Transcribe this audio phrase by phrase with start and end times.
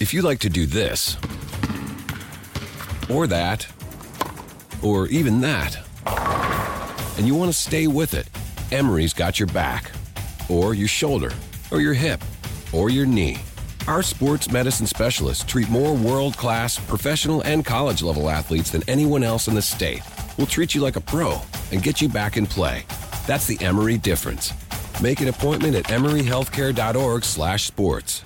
[0.00, 1.16] If you like to do this,
[3.10, 3.66] or that,
[4.80, 5.76] or even that,
[7.16, 8.28] and you want to stay with it,
[8.70, 9.90] Emory's got your back,
[10.48, 11.32] or your shoulder,
[11.72, 12.22] or your hip,
[12.72, 13.38] or your knee.
[13.88, 19.24] Our sports medicine specialists treat more world class, professional, and college level athletes than anyone
[19.24, 20.02] else in the state.
[20.36, 21.42] We'll treat you like a pro
[21.72, 22.84] and get you back in play.
[23.26, 24.52] That's the Emory difference.
[25.02, 28.22] Make an appointment at emoryhealthcare.org/sports.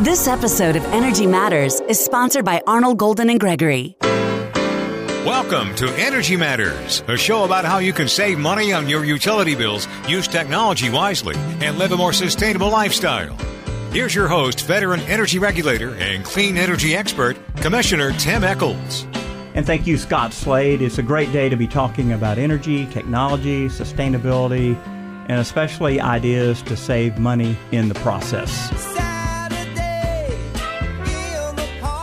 [0.00, 3.96] This episode of Energy Matters is sponsored by Arnall Golden and Gregory.
[4.00, 9.56] Welcome to Energy Matters, a show about how you can save money on your utility
[9.56, 13.36] bills, use technology wisely, and live a more sustainable lifestyle.
[13.90, 19.04] Here's your host, veteran energy regulator and clean energy expert, Commissioner Tim Echols.
[19.54, 20.80] And thank you, Scott Slade.
[20.80, 24.76] It's a great day to be talking about energy, technology, sustainability,
[25.28, 29.07] and especially ideas to save money in the process.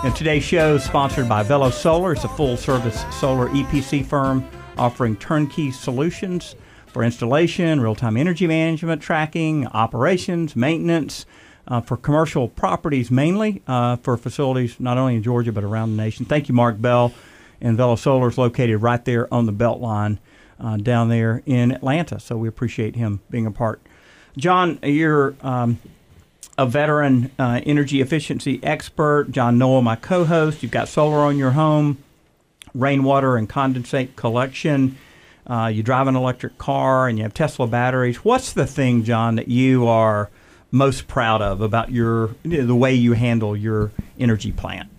[0.06, 2.12] And today's show is sponsored by Velo Solar.
[2.12, 4.48] It's a full service solar EPC firm
[4.78, 11.26] offering turnkey solutions for installation, real time energy management, tracking, operations, maintenance.
[11.68, 16.04] Uh, for commercial properties mainly, uh, for facilities not only in Georgia but around the
[16.04, 16.24] nation.
[16.24, 17.12] Thank you, Mark Bell.
[17.60, 20.20] And Velo Solar is located right there on the Beltline
[20.60, 22.20] uh, down there in Atlanta.
[22.20, 23.82] So we appreciate him being a part.
[24.38, 25.80] John, you're um,
[26.58, 29.32] a veteran uh, energy efficiency expert.
[29.32, 30.64] John Noel, my co host.
[30.64, 31.98] You've got solar on your home,
[32.74, 34.98] rainwater and condensate collection.
[35.48, 38.18] Uh, you drive an electric car and you have Tesla batteries.
[38.18, 40.30] What's the thing, John, that you are
[40.72, 44.90] most proud of about your the way you handle your energy plant?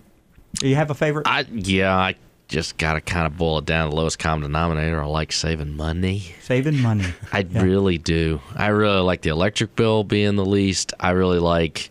[0.53, 1.27] Do you have a favorite?
[1.27, 2.15] I yeah, I
[2.47, 5.01] just got to kind of boil it down to the lowest common denominator.
[5.01, 6.33] I like saving money.
[6.41, 7.05] Saving money.
[7.31, 7.61] I yeah.
[7.61, 8.41] really do.
[8.55, 10.93] I really like the electric bill being the least.
[10.99, 11.89] I really like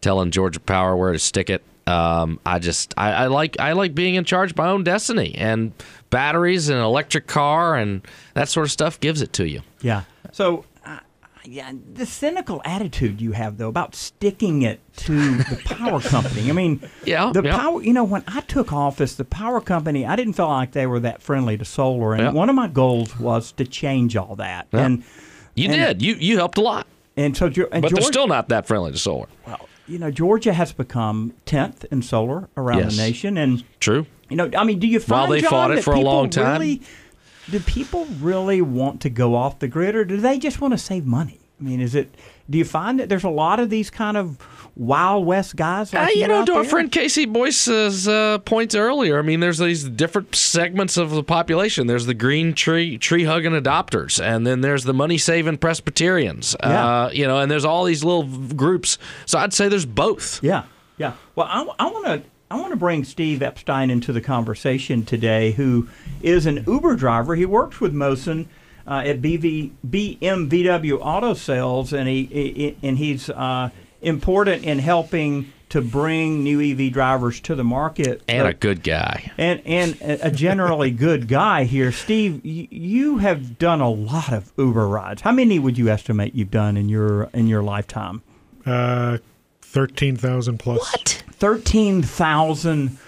[0.00, 1.62] telling Georgia Power where to stick it.
[1.86, 5.34] Um, I just I, I, like I like being in charge of my own destiny
[5.36, 5.72] and
[6.10, 8.02] batteries and an electric car and
[8.34, 9.62] that sort of stuff gives it to you.
[9.80, 10.02] Yeah.
[10.32, 10.66] So
[11.50, 16.50] yeah, the cynical attitude you have though about sticking it to the power company.
[16.50, 17.56] I mean, yeah, the yeah.
[17.56, 17.82] power.
[17.82, 21.00] You know, when I took office, the power company, I didn't feel like they were
[21.00, 22.30] that friendly to solar, and yeah.
[22.32, 24.68] one of my goals was to change all that.
[24.72, 24.84] Yeah.
[24.84, 25.04] And
[25.54, 26.02] you and, did.
[26.02, 26.86] You you helped a lot.
[27.16, 29.26] And so, and but Georgia, they're still not that friendly to solar.
[29.46, 32.96] Well, you know, Georgia has become tenth in solar around yes.
[32.96, 34.06] the nation, and true.
[34.28, 36.28] You know, I mean, do you find while they John, fought it for a long
[36.28, 36.60] time?
[36.60, 36.82] Really,
[37.50, 40.78] do people really want to go off the grid, or do they just want to
[40.78, 41.40] save money?
[41.60, 42.14] I mean, is it?
[42.48, 44.38] Do you find that there's a lot of these kind of
[44.76, 45.92] Wild West guys?
[45.92, 49.18] Like uh, you, know, to our friend KC Boyce's uh, points earlier.
[49.18, 51.88] I mean, there's these different segments of the population.
[51.88, 56.54] There's the green tree tree hugging adopters, and then there's the money saving Presbyterians.
[56.60, 56.86] Yeah.
[56.86, 58.98] Uh, you know, and there's all these little groups.
[59.26, 60.42] So I'd say there's both.
[60.42, 60.64] Yeah,
[60.96, 61.14] yeah.
[61.34, 62.22] Well, I, I want to.
[62.50, 65.88] I want to bring Steve Epstein into the conversation today, who
[66.22, 67.34] is an Uber driver.
[67.34, 68.46] He works with Mohsen
[68.86, 73.68] uh, at BV, BMVW Auto Sales, and he, he and he's uh,
[74.00, 78.22] important in helping to bring new EV drivers to the market.
[78.26, 79.30] And but, a good guy.
[79.36, 81.92] And and a generally good guy here.
[81.92, 85.20] Steve, y- you have done a lot of Uber rides.
[85.20, 88.22] How many would you estimate you've done in your in your lifetime?
[88.64, 89.18] Uh,
[89.68, 90.78] thirteen thousand plus.
[90.78, 91.24] What?
[91.32, 92.98] Thirteen thousand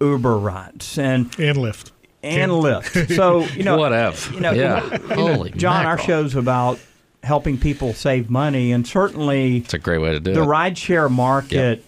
[0.00, 1.90] Uber rides and and Lyft
[2.22, 3.14] and Lyft.
[3.16, 4.34] So you know, whatever.
[4.34, 4.80] You know, yeah.
[5.14, 5.90] Holy John, mackerel.
[5.90, 6.78] our show's about
[7.22, 10.44] helping people save money, and certainly it's a great way to do the it.
[10.44, 11.84] The rideshare market yep.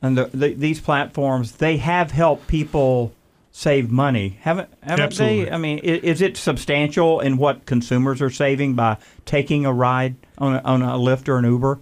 [0.00, 3.12] and the, the, these platforms they have helped people
[3.52, 5.44] save money, haven't haven't Absolutely.
[5.44, 5.50] they?
[5.50, 10.16] I mean, is, is, it substantial in what consumers are saving by taking a ride
[10.38, 11.78] on a, on a Lyft or an Uber?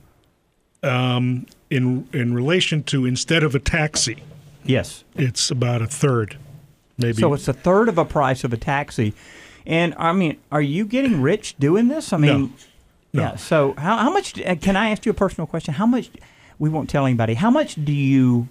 [0.82, 4.22] Um, in in relation to instead of a taxi,
[4.64, 6.36] yes, it's about a third.
[6.98, 7.20] Maybe.
[7.20, 9.14] So it's a third of a price of a taxi.
[9.66, 12.12] And I mean, are you getting rich doing this?
[12.12, 12.50] I mean, no.
[13.12, 13.22] No.
[13.22, 13.36] yeah.
[13.36, 14.40] So how, how much?
[14.40, 15.74] Uh, can I ask you a personal question?
[15.74, 16.10] How much?
[16.58, 17.34] We won't tell anybody.
[17.34, 18.48] How much do you?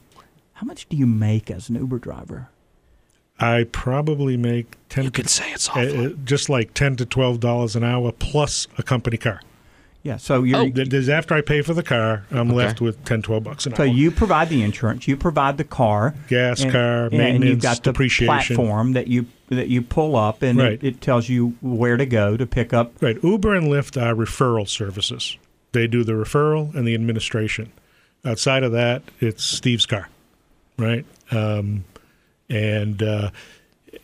[0.53, 2.49] How much do you make as an Uber driver?
[3.39, 5.05] I probably make ten.
[5.05, 8.67] You could say it's uh, uh, just like ten to twelve dollars an hour plus
[8.77, 9.41] a company car.
[10.01, 10.59] Yeah, so you're.
[10.59, 10.69] Oh.
[10.69, 12.53] There's after I pay for the car, I'm okay.
[12.53, 13.87] left with 10, 12 bucks an so hour.
[13.89, 17.49] So you provide the insurance, you provide the car, gas, and, car, and, maintenance, and
[17.49, 17.93] you've got the
[18.25, 20.73] platform that you that you pull up, and right.
[20.73, 22.93] it, it, tells you where to go to pick up.
[23.01, 23.21] Right.
[23.21, 25.37] Uber and Lyft are referral services.
[25.73, 27.71] They do the referral and the administration.
[28.23, 30.07] Outside of that, it's Steve's car,
[30.77, 31.05] right?
[31.31, 31.83] Um,
[32.49, 33.31] and uh,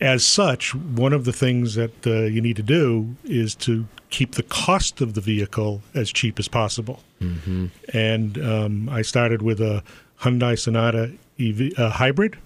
[0.00, 4.34] as such, one of the things that uh, you need to do is to keep
[4.34, 7.00] the cost of the vehicle as cheap as possible.
[7.20, 7.66] Mm-hmm.
[7.92, 9.82] And um, I started with a
[10.20, 12.36] Hyundai Sonata EV uh, hybrid.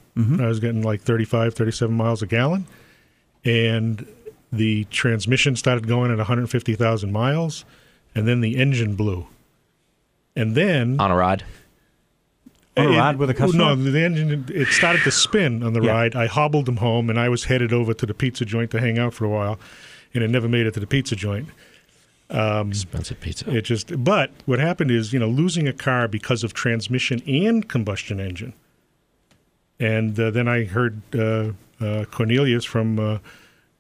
[0.42, 2.66] I was getting like 35, 37 miles a gallon.
[3.44, 4.06] And
[4.52, 7.64] the transmission started going at 150,000 miles.
[8.14, 9.28] And then the engine blew.
[10.34, 11.44] And then On a ride.
[12.76, 13.74] On a it- ride with a customer?
[13.74, 15.90] No, the engine it started to spin on the Yeah.
[15.92, 16.14] ride.
[16.14, 18.98] I hobbled him home, and I was headed over to the pizza joint to hang
[18.98, 19.58] out for a while,
[20.14, 21.48] and it never made it to the pizza joint.
[22.30, 23.50] Expensive pizza.
[23.50, 24.04] It just.
[24.04, 28.52] But what happened is, you know, losing a car because of transmission and combustion engine.
[29.80, 33.18] And uh, then I heard uh, uh, Cornelius from uh,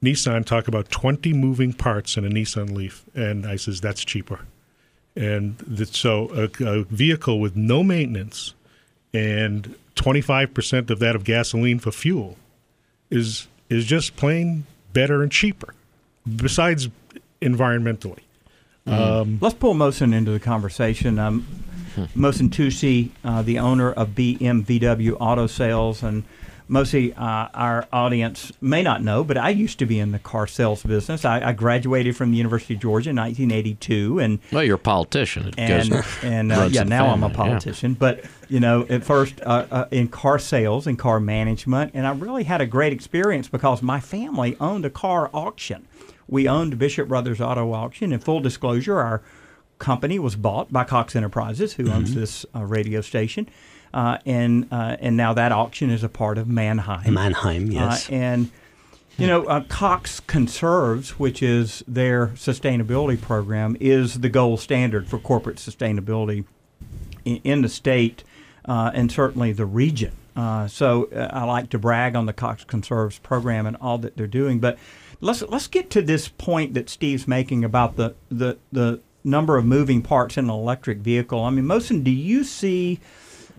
[0.02, 4.40] Nissan talk about 20 moving parts in a Nissan Leaf, and I says that's cheaper.
[5.14, 8.54] And that, so a, a vehicle with no maintenance
[9.12, 12.36] and 25% of that of gasoline for fuel
[13.10, 15.74] is is just plain better and cheaper.
[16.36, 16.88] Besides
[17.40, 18.20] environmentally.
[19.40, 21.18] Let's pull Mohsen into the conversation.
[21.18, 21.46] Um,
[22.16, 26.24] Mohsen Toosi, uh, the owner of BMVW Auto Sales, and
[26.70, 30.46] Mosi, uh, our audience may not know, but I used to be in the car
[30.46, 31.24] sales business.
[31.24, 35.48] I, I graduated from the University of Georgia in 1982, and Well, you're a politician.
[35.48, 37.36] It and goes, and uh, yeah, now I'm a family, yeah.
[37.36, 37.94] politician.
[37.94, 42.12] But you know, at first uh, uh, in car sales and car management, and I
[42.12, 45.88] really had a great experience because my family owned a car auction.
[46.28, 48.12] We owned Bishop Brothers Auto Auction.
[48.12, 49.22] In full disclosure, our
[49.78, 51.92] company was bought by Cox Enterprises, who Mm-hmm.
[51.92, 53.48] owns this uh, radio station,
[53.92, 57.12] uh, and uh, and now that auction is a part of Manheim.
[57.12, 58.08] Manheim, yes.
[58.08, 58.50] Uh, and
[59.18, 65.18] you know, uh, Cox Conserves, which is their sustainability program, is the gold standard for
[65.18, 66.46] corporate sustainability
[67.24, 68.24] in, in the state
[68.64, 70.12] uh, and certainly the region.
[70.34, 74.16] Uh, so uh, I like to brag on the Cox Conserves program and all that
[74.16, 74.58] they're doing.
[74.58, 74.78] But
[75.20, 79.66] let's let's get to this point that Steve's making about the the, the number of
[79.66, 81.44] moving parts in an electric vehicle.
[81.44, 83.00] I mean, Mohsen, do you see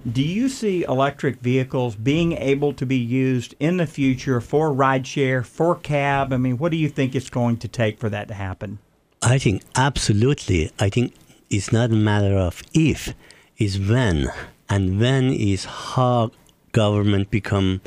[0.09, 5.45] do you see electric vehicles being able to be used in the future for rideshare,
[5.45, 6.33] for cab?
[6.33, 8.79] I mean, what do you think it's going to take for that to happen?
[9.21, 10.71] I think absolutely.
[10.79, 11.13] I think
[11.49, 13.13] it's not a matter of if,
[13.57, 14.31] it's when.
[14.69, 16.31] And when is how
[16.71, 17.81] government become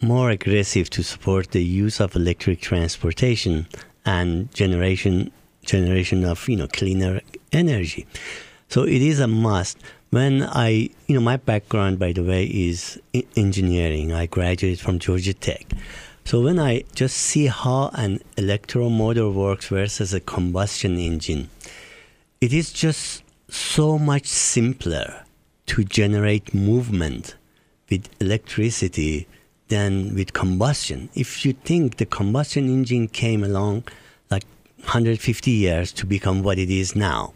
[0.00, 3.66] more aggressive to support the use of electric transportation
[4.04, 5.30] and generation
[5.62, 7.20] generation of you know cleaner
[7.52, 8.06] energy.
[8.68, 9.78] So it is a must.
[10.10, 13.00] When I, you know, my background, by the way, is
[13.36, 14.12] engineering.
[14.12, 15.66] I graduated from Georgia Tech.
[16.24, 21.48] So when I just see how an electromotor works versus a combustion engine,
[22.40, 25.24] it is just so much simpler
[25.66, 27.36] to generate movement
[27.88, 29.28] with electricity
[29.68, 31.08] than with combustion.
[31.14, 33.84] If you think the combustion engine came along
[34.28, 34.44] like
[34.78, 37.32] 150 years to become what it is now,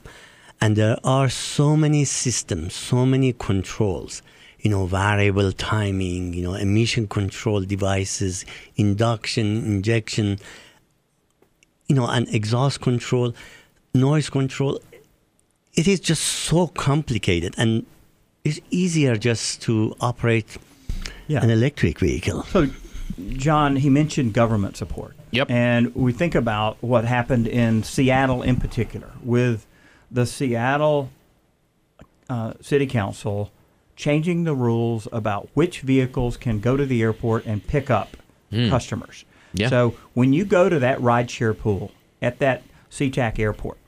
[0.61, 4.23] and there are so many systems, so many controls,
[4.61, 8.45] you know, variable timing, you know, emission control devices,
[8.77, 10.39] induction, injection,
[11.89, 13.35] you know, and exhaust control,
[13.95, 14.81] noise control.
[15.75, 17.85] It is just so complicated, and
[18.45, 20.57] it's easier just to operate
[21.27, 21.43] Yeah.
[21.43, 22.45] an electric vehicle.
[22.45, 22.69] So,
[23.37, 25.15] John, he mentioned government support.
[25.31, 25.51] Yep.
[25.51, 29.67] And we think about what happened in Seattle in particular with
[30.15, 31.11] the Seattle
[32.31, 33.51] uh, City Council
[33.97, 38.17] changing the rules about which vehicles can go to the airport and pick up
[38.71, 39.25] customers.
[39.53, 39.69] Yeah.
[39.69, 41.91] So, when you go to that rideshare pool
[42.23, 43.79] at that SeaTac airport,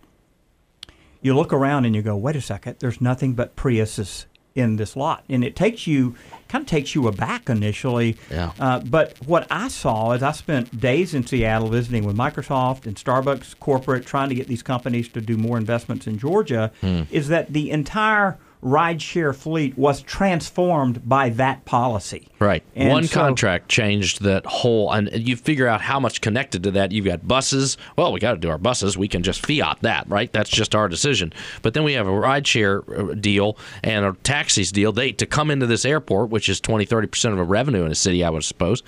[1.20, 4.96] you look around and you go, wait a second, there's nothing but Priuses in this
[4.96, 5.24] lot.
[5.28, 6.16] And it takes you,
[6.48, 8.16] kind of takes you aback initially.
[8.30, 8.52] Yeah.
[8.58, 12.96] Uh, but what I saw is I spent days in Seattle visiting with Microsoft and
[12.96, 17.02] Starbucks corporate, trying to get these companies to do more investments in Georgia, Hmm.
[17.10, 22.28] is that the entire rideshare fleet was transformed by that policy.
[22.40, 22.62] Right.
[22.74, 26.72] And One so- contract changed that whole, and you figure out how much connected to
[26.72, 26.90] that.
[26.92, 27.78] You've got buses.
[27.96, 28.98] Well, we got to do our buses.
[28.98, 30.32] We can just fiat that, right?
[30.32, 31.32] That's just our decision.
[31.62, 34.92] But then we have a rideshare uh, deal and a taxis deal.
[34.92, 37.92] They to come into this airport, which is 20, 30 percent of a revenue in
[37.92, 38.82] a city, I would suppose.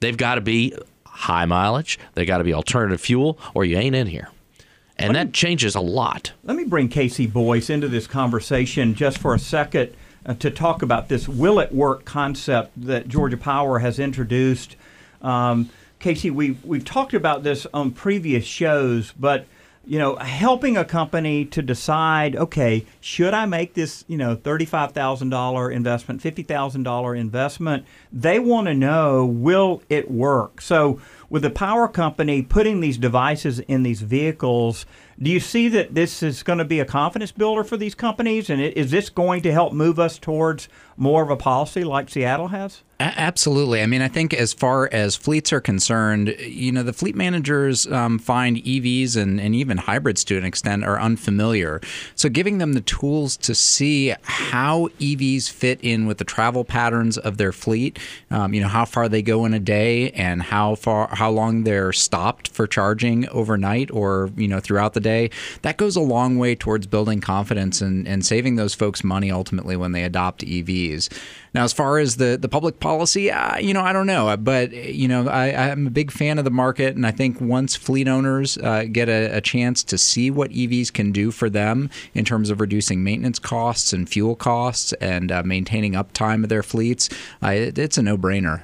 [0.00, 0.76] They've got to be
[1.06, 1.98] high mileage.
[2.14, 4.28] They got to be alternative fuel, or you ain't in here.
[4.98, 6.32] And that changes a lot.
[6.44, 9.94] Let me bring KC Boyce into this conversation just for a second
[10.24, 14.76] uh, to talk about this will it work concept that Georgia Power has introduced.
[15.20, 15.70] Um,
[16.00, 19.46] KC, we've, we've talked about this on previous shows, but
[19.84, 25.74] you know, helping a company to decide, okay, should I make this, you know, $35,000
[25.74, 27.84] investment, $50,000 investment?
[28.12, 30.60] They want to know, will it work?
[30.60, 31.00] So,
[31.32, 34.84] with the power company putting these devices in these vehicles,
[35.18, 38.50] do you see that this is going to be a confidence builder for these companies?
[38.50, 42.48] And is this going to help move us towards more of a policy like Seattle
[42.48, 42.82] has?
[43.02, 43.82] absolutely.
[43.82, 47.86] I mean, I think as far as fleets are concerned, you know, the fleet managers
[47.86, 51.80] um, find EVs and, and even hybrids to an extent are unfamiliar.
[52.14, 57.18] So giving them the tools to see how EVs fit in with the travel patterns
[57.18, 57.98] of their fleet,
[58.30, 61.64] um, you know, how far they go in a day and how far, how long
[61.64, 65.30] they're stopped for charging overnight or, you know, throughout the day,
[65.62, 69.76] that goes a long way towards building confidence and, and saving those folks money ultimately
[69.76, 70.81] when they adopt EVs.
[71.54, 74.72] Now, as far as the, the public policy, uh, you know, I don't know, but
[74.72, 78.08] you know, I, am a big fan of the market, and I think once fleet
[78.08, 82.24] owners uh, get a, a, chance to see what EVs can do for them in
[82.24, 87.10] terms of reducing maintenance costs and fuel costs and uh, maintaining uptime of their fleets,
[87.42, 88.62] uh, it, it's a no brainer.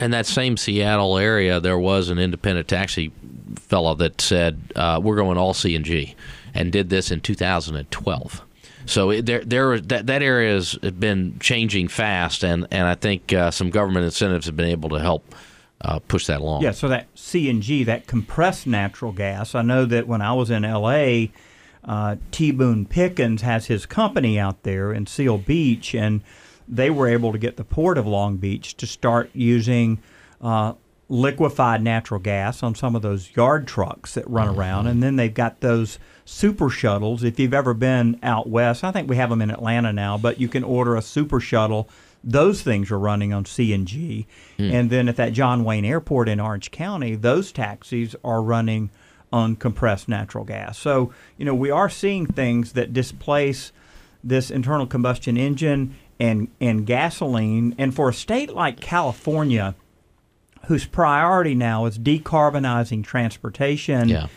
[0.00, 3.10] In that same Seattle area, there was an independent taxi
[3.56, 6.14] fellow that said, uh, "We're going all CNG,"
[6.54, 8.44] and did this in 2012.
[8.88, 13.50] So there, there, that that area has been changing fast, and and I think uh,
[13.50, 15.34] some government incentives have been able to help.
[15.80, 16.60] Uh, push that along.
[16.60, 19.54] Yeah, so that CNG, that compressed natural gas.
[19.54, 21.26] I know that when I was in LA,
[21.84, 22.50] uh, T.
[22.50, 26.22] Boone Pickens has his company out there in Seal Beach, and
[26.66, 30.02] they were able to get the port of Long Beach to start using
[30.40, 30.72] uh,
[31.08, 34.60] liquefied natural gas on some of those yard trucks that run mm-hmm.
[34.60, 37.24] around, and then they've got those super shuttles.
[37.24, 40.38] If you've ever been out west, I think we have them in Atlanta now, but
[40.40, 41.88] you can order a super shuttle.
[42.22, 44.26] Those things are running on CNG,
[44.58, 44.72] mm.
[44.72, 48.90] and then at that John Wayne Airport in Orange County, those taxis are running
[49.32, 50.78] on compressed natural gas.
[50.78, 53.72] So you know we are seeing things that displace
[54.22, 57.74] this internal combustion engine and and gasoline.
[57.78, 59.74] And for a state like California
[60.68, 64.08] whose priority now is decarbonizing transportation.
[64.08, 64.28] Yeah.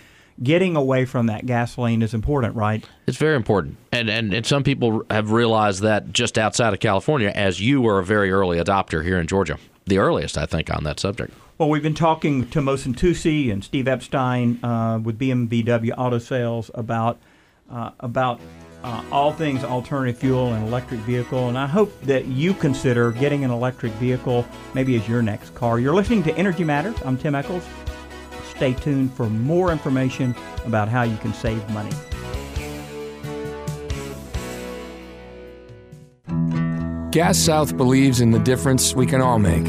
[0.41, 2.83] Getting away from that gasoline is important, right?
[3.05, 3.77] It's very important.
[3.91, 7.99] And, and and some people have realized that just outside of California, as you were
[7.99, 9.59] a very early adopter here in Georgia.
[9.85, 11.33] The earliest, I think, on that subject.
[11.57, 16.71] Well, we've been talking to Mohsen Toosi and Steve Epstein uh, with BMVW Auto Sales
[16.73, 17.19] about
[17.69, 18.39] uh, about
[18.83, 21.47] uh, all things alternative fuel and electric vehicle.
[21.47, 25.79] And I hope that you consider getting an electric vehicle maybe as your next car.
[25.79, 26.95] You're listening to Energy Matters.
[27.05, 27.63] I'm Tim Echols.
[28.55, 30.35] Stay tuned for more information
[30.65, 31.91] about how you can save money.
[37.11, 39.67] Gas South believes in the difference we can all make,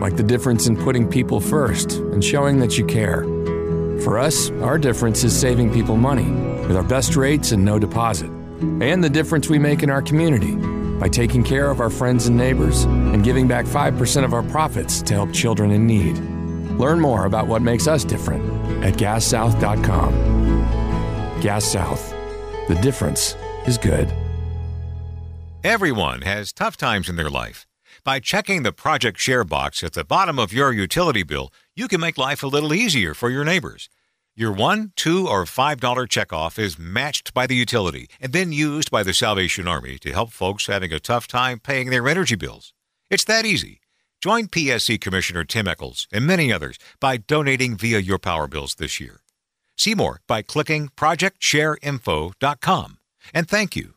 [0.00, 3.22] like the difference in putting people first and showing that you care.
[4.04, 6.30] For us, our difference is saving people money
[6.66, 10.54] with our best rates and no deposit and the difference we make in our community
[10.98, 15.02] by taking care of our friends and neighbors and giving back 5% of our profits
[15.02, 16.18] to help children in need.
[16.78, 18.44] Learn more about what makes us different
[18.84, 20.12] at gassouth.com.
[21.40, 22.14] Gas South.
[22.68, 23.36] The difference
[23.66, 24.12] is good.
[25.62, 27.66] Everyone has tough times in their life.
[28.04, 32.00] By checking the Project Share box at the bottom of your utility bill, you can
[32.00, 33.88] make life a little easier for your neighbors.
[34.38, 38.90] Your one, two, or five dollar checkoff is matched by the utility and then used
[38.90, 42.74] by the Salvation Army to help folks having a tough time paying their energy bills.
[43.08, 43.80] It's that easy.
[44.20, 49.00] Join PSC Commissioner Tim Echols and many others by donating via your power bills this
[49.00, 49.20] year.
[49.74, 52.98] See more by clicking projectshareinfo.com.
[53.32, 53.94] And thank you.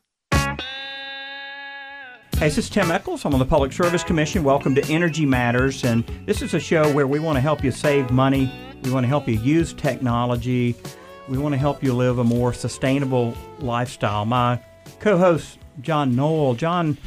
[2.37, 3.25] Hey, this is Tim Echols.
[3.25, 4.45] I'm on the Public Service Commission.
[4.45, 5.83] Welcome to Energy Matters.
[5.83, 8.49] And this is a show where we want to help you save money
[8.83, 10.75] we want to help you use technology.
[11.27, 14.25] We want to help you live a more sustainable lifestyle.
[14.25, 14.61] My
[14.99, 16.55] co host, John Noel.
[16.55, 16.97] John,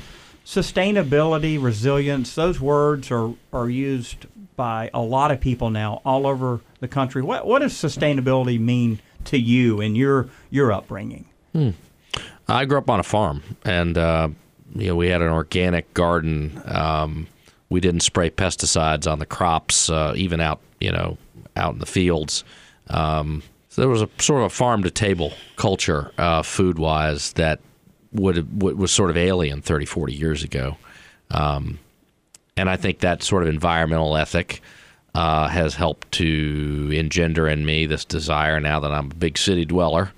[0.44, 4.26] sustainability, resilience, those words are, are used
[4.56, 7.22] by a lot of people now all over the country.
[7.22, 11.26] What, what does sustainability mean to you and your, your upbringing?
[11.52, 11.70] Hmm.
[12.48, 14.28] I grew up on a farm, and uh,
[14.74, 16.60] you know we had an organic garden.
[16.66, 17.26] Um,
[17.70, 21.16] we didn't spray pesticides on the crops, uh, even out you know
[21.56, 22.44] out in the fields.
[22.88, 27.32] Um, so there was a sort of a farm to table culture, uh, food wise,
[27.34, 27.60] that
[28.12, 30.76] would, would, was sort of alien 30, 40 years ago.
[31.30, 31.78] Um,
[32.56, 34.60] and I think that sort of environmental ethic
[35.14, 39.64] uh, has helped to engender in me this desire now that I'm a big city
[39.64, 40.12] dweller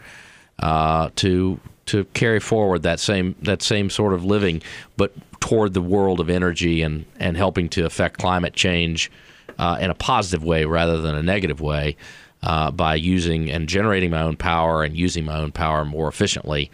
[0.58, 4.62] uh, to to carry forward that same that same sort of living,
[4.96, 9.10] but toward the world of energy and, and helping to affect climate change
[9.58, 11.96] uh, in a positive way rather than a negative way.
[12.44, 16.70] uh, by using and generating my own power and using my own power more efficiently.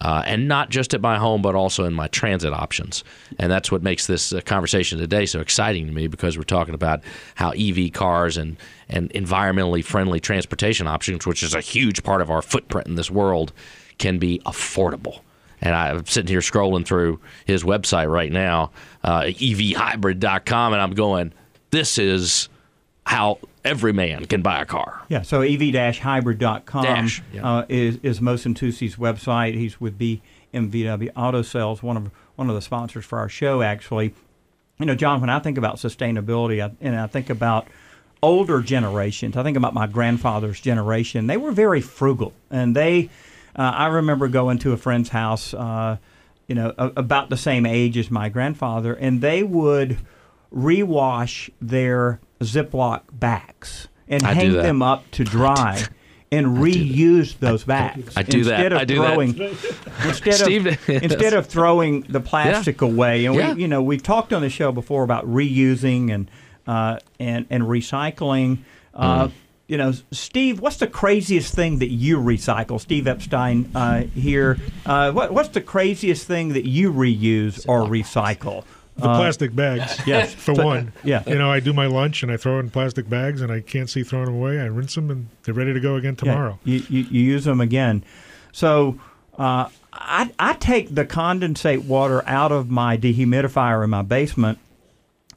[0.00, 3.04] Uh, and not just at my home, but also in my transit options.
[3.38, 6.74] And that's what makes this uh, conversation today so exciting to me because we're talking
[6.74, 7.00] about
[7.36, 12.30] how EV cars and, and environmentally friendly transportation options, which is a huge part of
[12.30, 13.52] our footprint in this world,
[13.96, 15.20] can be affordable.
[15.62, 18.72] And I'm sitting here scrolling through his website right now,
[19.04, 21.32] uh, evhybrid.com, and I'm going,
[21.74, 22.48] this is
[23.04, 25.02] how every man can buy a car.
[25.08, 27.58] Yeah, so ev-hybrid.com Dash, yeah.
[27.58, 29.54] uh, is, is Mohsen Toosi's website.
[29.54, 34.14] He's with BMVW Auto Sales, one of one of the sponsors for our show, actually.
[34.78, 37.68] You know, John, when I think about sustainability I, and I think about
[38.22, 42.32] older generations, I think about my grandfather's generation, they were very frugal.
[42.50, 43.10] And they,
[43.54, 45.98] uh, I remember going to a friend's house, uh,
[46.48, 49.96] you know, a, about the same age as my grandfather, and they would
[50.54, 55.82] rewash their Ziploc bags and I hang them up to dry
[56.30, 58.12] and reuse those bags.
[58.16, 58.60] I do that.
[58.60, 59.12] instead Of I do that.
[59.14, 59.38] throwing,
[60.08, 63.54] Instead Steve- of instead of throwing the plastic away, and Yeah.
[63.54, 66.30] we you know we've talked on the show before about reusing and
[66.66, 68.58] uh, and and recycling.
[68.94, 69.32] Uh, Mm.
[69.66, 72.78] You know, Steve, what's the craziest thing that you recycle?
[72.78, 74.58] Steve Epstein uh, here.
[74.84, 78.64] Uh, what, what's the craziest thing that you reuse or recycle?
[78.96, 80.32] The Uh, plastic bags, yes.
[80.34, 80.92] for So- one.
[81.02, 81.22] yeah.
[81.26, 83.60] You know, I do my lunch and I throw it in plastic bags and I
[83.60, 84.60] can't see throwing them away.
[84.60, 86.58] I rinse them and they're ready to go again Yeah, tomorrow.
[86.64, 88.04] you, you, you use them again.
[88.52, 89.00] So
[89.36, 94.58] uh, I, I take the condensate water out of my dehumidifier in my basement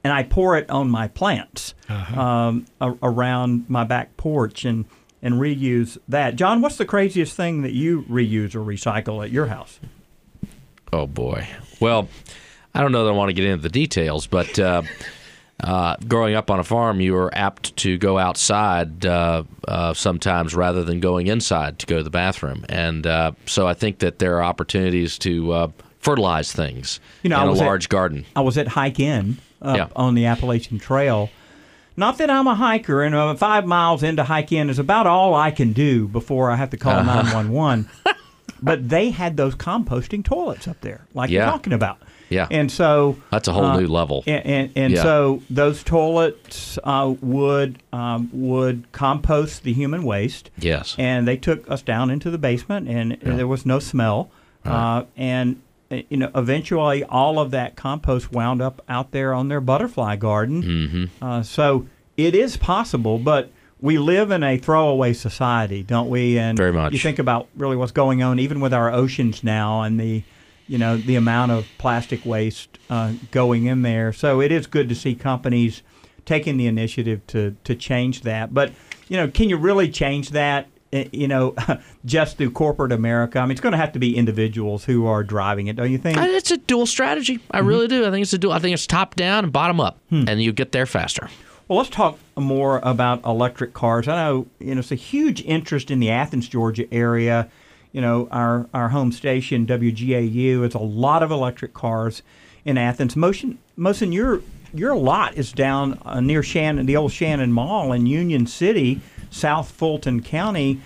[0.03, 4.85] and I pour it on my plants um, a- around my back porch and,
[5.23, 6.35] and reuse that.
[6.35, 9.79] John, what's the craziest thing that you reuse or recycle at your house?
[10.93, 11.47] Oh boy.
[11.81, 12.07] Well,
[12.77, 14.83] I don't know that I want to get into the details, but uh,
[15.63, 20.53] uh, growing up on a farm, you were apt to go outside uh, uh, sometimes
[20.53, 24.19] rather than going inside to go to the bathroom, and uh, so I think that
[24.19, 25.67] there are opportunities to uh,
[25.99, 28.25] fertilize things You know, in a was at- large garden.
[28.35, 29.87] I was at Hike Inn up Yeah.
[29.95, 31.31] on the Appalachian Trail.
[31.99, 35.33] Not that I'm a hiker, and uh, five miles into Hike Inn is about all
[35.33, 37.89] I can do before I have to call 911.
[38.61, 41.45] but they had those composting toilets up there, like Yeah.
[41.45, 41.97] you're talking about.
[42.29, 42.47] Yeah.
[42.51, 44.23] And so That's a whole uh, new level.
[44.27, 45.03] And and, and Yeah.
[45.03, 50.49] so those toilets uh, would um, would compost the human waste.
[50.59, 50.95] Yes.
[50.97, 54.29] And they took us down into the basement, and there was no smell.
[54.65, 59.47] Uh, and uh, you know, eventually, all of that compost wound up out there on
[59.47, 60.63] their butterfly garden.
[60.63, 61.23] Mm-hmm.
[61.23, 61.87] Uh, so
[62.17, 66.37] it is possible, but we live in a throwaway society, don't we?
[66.37, 66.91] And Very much.
[66.91, 70.23] You think about really what's going on, even with our oceans now, and the
[70.67, 74.11] you know the amount of plastic waste uh, going in there.
[74.13, 75.81] So it is good to see companies
[76.25, 78.53] taking the initiative to to change that.
[78.53, 78.71] But
[79.07, 80.67] you know, can you really change that?
[80.93, 81.55] eh, You know,
[82.05, 83.39] just through corporate America.
[83.39, 85.97] I mean, it's going to have to be individuals who are driving it, don't you
[85.97, 86.17] think?
[86.17, 87.39] It's a dual strategy.
[87.51, 87.67] I Mm-hmm.
[87.67, 88.05] really do.
[88.05, 88.53] I think it's a dual.
[88.53, 90.25] I think it's top down and bottom up, Hmm.
[90.27, 91.29] and you get there faster.
[91.69, 94.07] Well, let's talk more about electric cars.
[94.07, 97.49] I know you know it's a huge interest in the Athens, Georgia area.
[97.91, 100.63] You know, our our home station WGAU.
[100.65, 102.21] It's a lot of electric cars
[102.65, 103.15] in Athens.
[103.15, 104.41] Mohsen, Mohsen, your
[104.73, 109.71] your lot is down uh, near Shannon, the old Shannon Mall in Union City, South
[109.71, 110.79] Fulton County.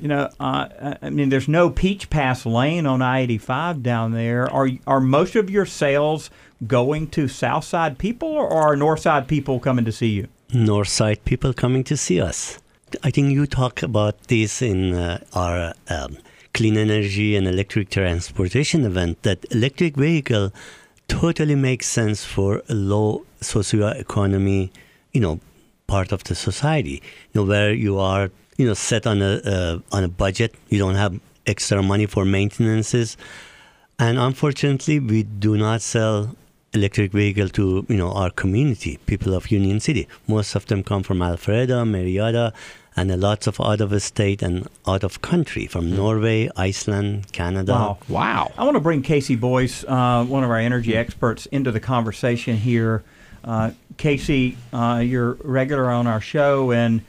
[0.00, 4.50] You know, uh, I mean, there's no Peach Pass Lane on I-85 down there.
[4.52, 6.30] Are are most of your sales
[6.66, 10.28] going to South Side people, or are North Side people coming to see you?
[10.54, 12.58] north side people coming to see us.
[13.02, 16.18] I think you talk about this in uh, our um,
[16.54, 20.52] clean energy and electric transportation event that electric vehicle
[21.08, 24.70] totally makes sense for a low socioeconomy,
[25.12, 25.40] you know,
[25.86, 27.02] part of the society.
[27.32, 30.78] You know, where you are, you know, set on a uh, on a budget, you
[30.78, 33.16] don't have extra money for maintenances,
[33.98, 36.34] and unfortunately, we do not sell
[36.72, 40.08] electric vehicle to you know our community, people of Union City.
[40.26, 42.52] Most of them come from Alpharetta, Marietta,
[42.96, 47.72] and a lots of out of state and out of country, from Norway, Iceland, Canada.
[47.72, 47.98] Wow.
[48.08, 48.52] Wow.
[48.56, 52.56] I want to bring KC Boyce, uh, one of our energy experts, into the conversation
[52.56, 53.02] here.
[53.42, 57.02] Uh, KC, uh, you're regular on our show, and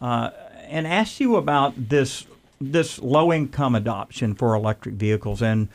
[0.00, 0.30] uh,
[0.66, 2.26] and ask you about this
[2.60, 5.40] this low income adoption for electric vehicles.
[5.40, 5.68] And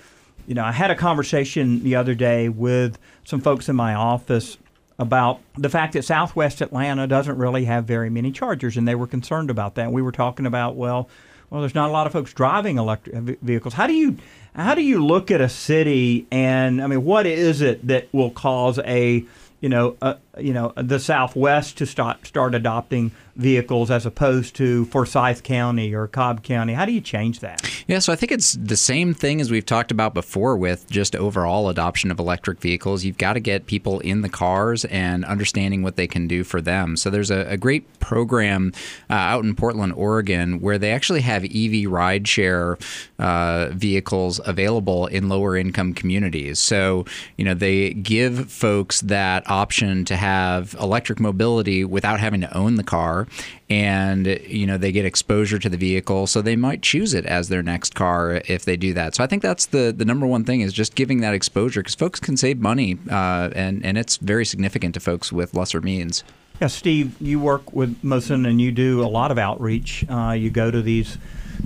[0.45, 4.57] you know, I had a conversation the other day with some folks in my office
[4.99, 9.07] about the fact that Southwest Atlanta doesn't really have very many chargers, and they were
[9.07, 9.91] concerned about that.
[9.91, 11.09] We were talking about, well,
[11.49, 13.75] well, there's not a lot of folks driving electric uh, vehicles.
[13.75, 14.17] How do you
[14.55, 18.31] how do you look at a city and I mean, what is it that will
[18.31, 19.23] cause a
[19.63, 24.85] you know, uh, you know, the Southwest to start start adopting vehicles as opposed to
[24.85, 26.73] Forsyth County or Cobb County?
[26.73, 27.61] How do you change that?
[27.87, 31.15] Yeah, so I think it's the same thing as we've talked about before with just
[31.15, 33.03] overall adoption of electric vehicles.
[33.03, 36.61] You've got to get people in the cars and understanding what they can do for
[36.61, 36.95] them.
[36.95, 38.71] So there's a, a great program
[39.09, 42.79] uh, out in Portland, Oregon, where they actually have EV rideshare
[43.17, 46.59] uh, vehicles available in lower income communities.
[46.59, 47.05] So,
[47.37, 52.75] you know, they give folks that option to have electric mobility without having to own
[52.75, 53.27] the car.
[53.69, 57.49] And you know they get exposure to the vehicle so they might choose it as
[57.49, 59.15] their next car if they do that.
[59.15, 61.95] So i think that's the the number one thing is just giving that exposure because
[61.95, 66.23] folks can save money uh, and and it's very significant to folks with lesser means.
[66.61, 70.05] Yeah steve you work with Mohsen and you do a lot of outreach.
[70.09, 71.17] Uh, you go to these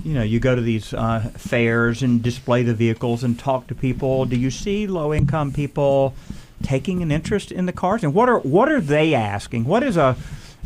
[0.04, 3.74] you know, you go to these uh, fairs and display the vehicles and talk to
[3.74, 4.24] people.
[4.24, 6.14] Do you see low income people
[6.62, 8.02] taking an interest in the cars?
[8.02, 9.64] And what are what are they asking?
[9.64, 10.16] What is a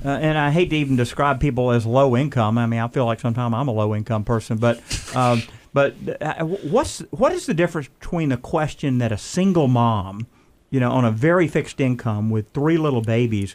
[0.04, 2.58] uh, and I hate to even describe people as low income.
[2.58, 4.80] I mean, I feel like sometimes I'm a low income person, but
[5.14, 10.26] um, but uh, what's what is the difference between a question that a single mom,
[10.70, 13.54] you know, on a very fixed income with three little babies,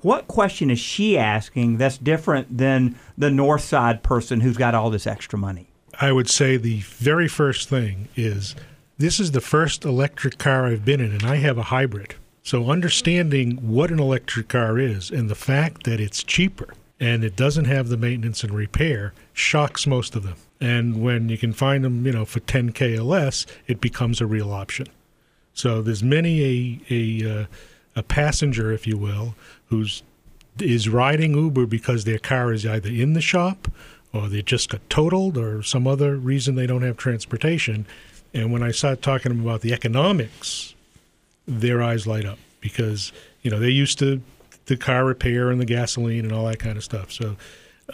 [0.00, 4.88] what question is she asking that's different than the north side person who's got all
[4.88, 5.68] this extra money?
[6.00, 8.56] I would say the very first thing is
[9.02, 12.14] this is the first electric car I've been in, and I have a hybrid.
[12.44, 17.34] So understanding what an electric car is and the fact that it's cheaper and it
[17.34, 20.36] doesn't have the maintenance and repair shocks most of them.
[20.60, 24.26] And when you can find them, you know, for 10k or less, it becomes a
[24.26, 24.86] real option.
[25.52, 27.46] So there's many a a uh,
[27.96, 29.34] a passenger, if you will,
[29.66, 30.04] who's
[30.60, 33.66] is riding Uber because their car is either in the shop
[34.12, 37.84] or they just got totaled or some other reason they don't have transportation.
[38.34, 40.74] And when I start talking to them about the economics
[41.46, 44.22] their eyes light up because you know they're used to
[44.66, 47.10] the car repair and the gasoline and all that kind of stuff.
[47.10, 47.36] So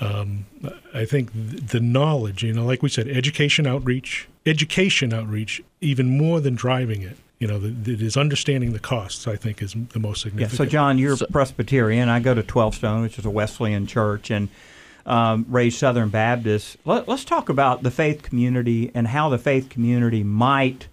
[0.01, 0.46] um,
[0.94, 6.40] I think the knowledge, you know, like we said, education outreach, education outreach, even more
[6.40, 7.16] than driving it.
[7.38, 9.27] You know, the, it is understanding the costs.
[9.27, 10.53] I think is the most significant.
[10.53, 10.64] Yeah.
[10.64, 12.09] So, John, you're so, Presbyterian.
[12.09, 14.48] I go to 12Stone, which is a Wesleyan church, and
[15.09, 16.77] um, raised Southern Baptist.
[16.85, 20.87] Let, us talk about the faith community and how the faith community might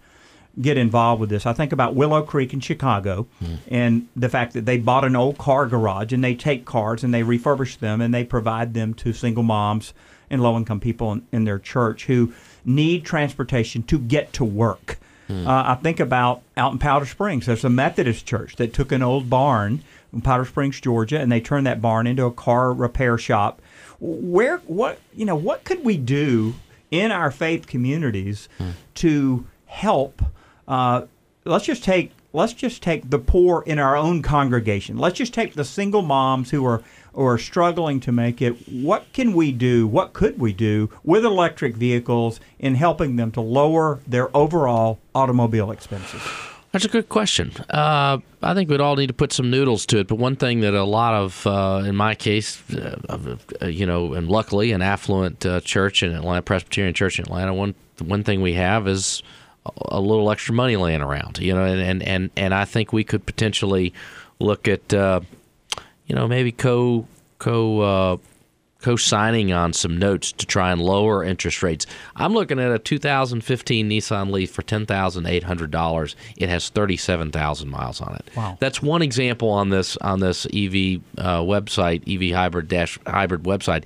[0.60, 1.46] get involved with this.
[1.46, 3.58] I think about Willow Creek in Chicago mm.
[3.68, 7.14] and the fact that they bought an old car garage and they take cars and
[7.14, 9.94] they refurbish them and they provide them to single moms
[10.30, 14.98] and low income people in, in, their church who need transportation to get to work.
[15.28, 15.46] Mm.
[15.46, 19.04] Uh, I think about out in Powder Springs, there's a Methodist church that took an
[19.04, 23.18] old barn in Powder Springs, Georgia, and they turned that barn into a car repair
[23.18, 23.62] shop.
[24.00, 26.56] Where, what, you know, what could we do
[26.92, 28.74] in our faith communities mm.
[28.96, 30.22] to help
[30.68, 31.06] uh,
[31.46, 34.98] let's just take let's just take the poor in our own congregation.
[34.98, 36.84] Let's just take the single moms who are
[37.14, 38.68] who are struggling to make it.
[38.68, 39.88] What can we do?
[39.88, 45.72] What could we do with electric vehicles in helping them to lower their overall automobile
[45.72, 46.22] expenses?
[46.76, 47.54] That's a good question.
[47.70, 50.10] Uh, I think we'd all need to put some noodles to it.
[50.10, 52.98] But one thing that a lot of, uh, in my case, uh,
[53.62, 57.54] uh you know, and luckily an affluent uh, church in Atlanta, Presbyterian church in Atlanta,
[57.54, 59.24] one one thing we have is
[59.86, 63.26] a little extra money laying around, you know, and and and I think we could
[63.26, 63.94] potentially
[64.40, 65.22] look at, uh,
[66.08, 67.08] you know, maybe co
[67.40, 68.20] co
[68.86, 71.88] co-signing on some notes to try and lower interest rates.
[72.16, 76.16] I'm looking at a 2015 Nissan Leaf for ten thousand eight hundred dollars.
[76.38, 78.30] It has thirty-seven thousand miles on it.
[78.38, 83.42] Wow, that's one example on this on this EV uh, website, EV hybrid dash hybrid
[83.42, 83.86] website.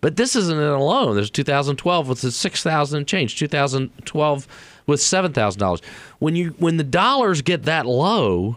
[0.00, 1.16] But this isn't it alone.
[1.16, 3.36] There's 2012 with the 6,000 change.
[3.36, 4.48] 2012
[4.86, 5.82] with seven thousand dollars.
[6.18, 8.56] When you when the dollars get that low,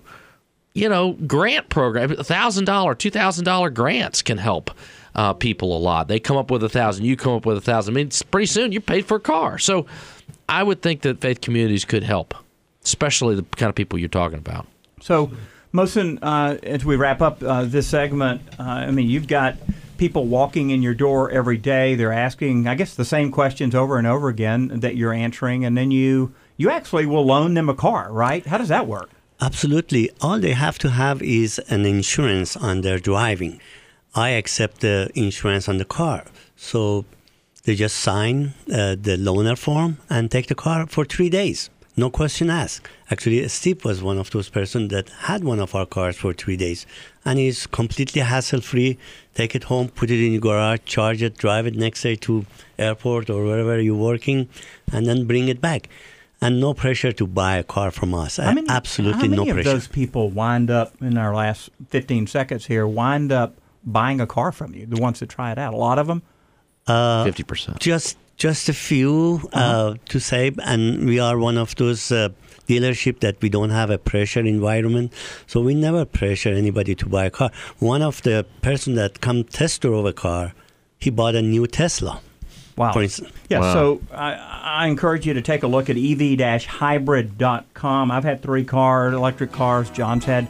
[0.74, 4.72] you know, grant program, thousand dollar, two thousand dollar grants can help
[5.16, 6.08] uh, people a lot.
[6.08, 7.94] They come up with a thousand, you come up with a thousand.
[7.94, 9.58] I mean, pretty soon you're paid for a car.
[9.58, 9.86] So,
[10.50, 12.34] I would think that faith communities could help,
[12.84, 14.68] especially the kind of people you're talking about.
[15.02, 15.32] So,
[15.74, 19.56] Mohsen, uh, as we wrap up uh, this segment, uh, I mean, you've got
[19.98, 21.96] people walking in your door every day.
[21.96, 25.78] They're asking, I guess, the same questions over and over again that you're answering, and
[25.78, 28.46] then you you actually will loan them a car, right?
[28.46, 29.10] How does that work?
[29.42, 30.12] Absolutely.
[30.22, 33.60] All they have to have is an insurance on their driving.
[34.16, 37.06] I accept the insurance on the car, so
[37.64, 42.10] they just sign uh, the loaner form and take the car for three days no
[42.10, 42.88] question asked.
[43.12, 46.58] Actually, Steve was one of those persons that had one of our cars for three
[46.58, 46.86] days,
[47.24, 48.98] and he's completely hassle-free.
[49.36, 52.46] Take it home, put it in your garage, charge it, drive it next day to
[52.80, 54.50] airport or wherever you're working,
[54.92, 55.90] and then bring it back.
[56.42, 58.36] and no pressure to buy a car from us.
[58.36, 62.28] How many, Absolutely how no many of those people wind up in our last 15
[62.28, 64.86] seconds here wind up buying a car from you?
[64.86, 66.22] The ones that try it out, a lot of them.
[66.88, 67.80] Uh, Fifty percent.
[67.80, 69.96] just just a few uh, Uh-huh.
[70.10, 72.30] to say, and we are one of those uh,
[72.68, 75.14] dealership that we don't have a pressure environment,
[75.48, 77.52] so we never pressure anybody to buy a car.
[77.80, 80.54] One of the person that come test drove a car,
[81.00, 82.20] he bought a new Tesla.
[82.76, 82.92] Wow.
[82.92, 83.30] For instance.
[83.50, 83.74] Yeah, Wow.
[83.74, 84.34] so I,
[84.84, 85.96] I encourage you to take a look at
[86.94, 88.12] ev-hybrid.com.
[88.12, 89.90] I've had three cars, electric cars.
[89.92, 90.46] John's had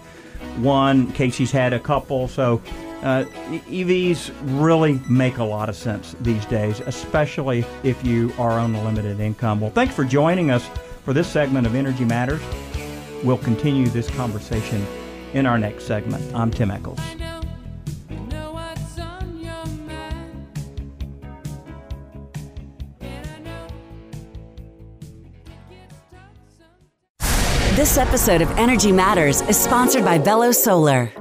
[0.62, 1.12] one.
[1.14, 2.28] KC's had a couple.
[2.30, 2.62] So
[3.04, 8.74] uh, EVs really make a lot of sense these days, especially if you are on
[8.74, 9.60] a limited income.
[9.60, 10.68] Well, thanks for joining us
[11.04, 12.42] for this segment of Energy Matters.
[13.24, 14.86] We'll continue this conversation
[15.34, 16.34] in our next segment.
[16.34, 17.00] I'm Tim Echols.
[27.76, 31.12] This episode of Energy Matters is sponsored by Velo Solar.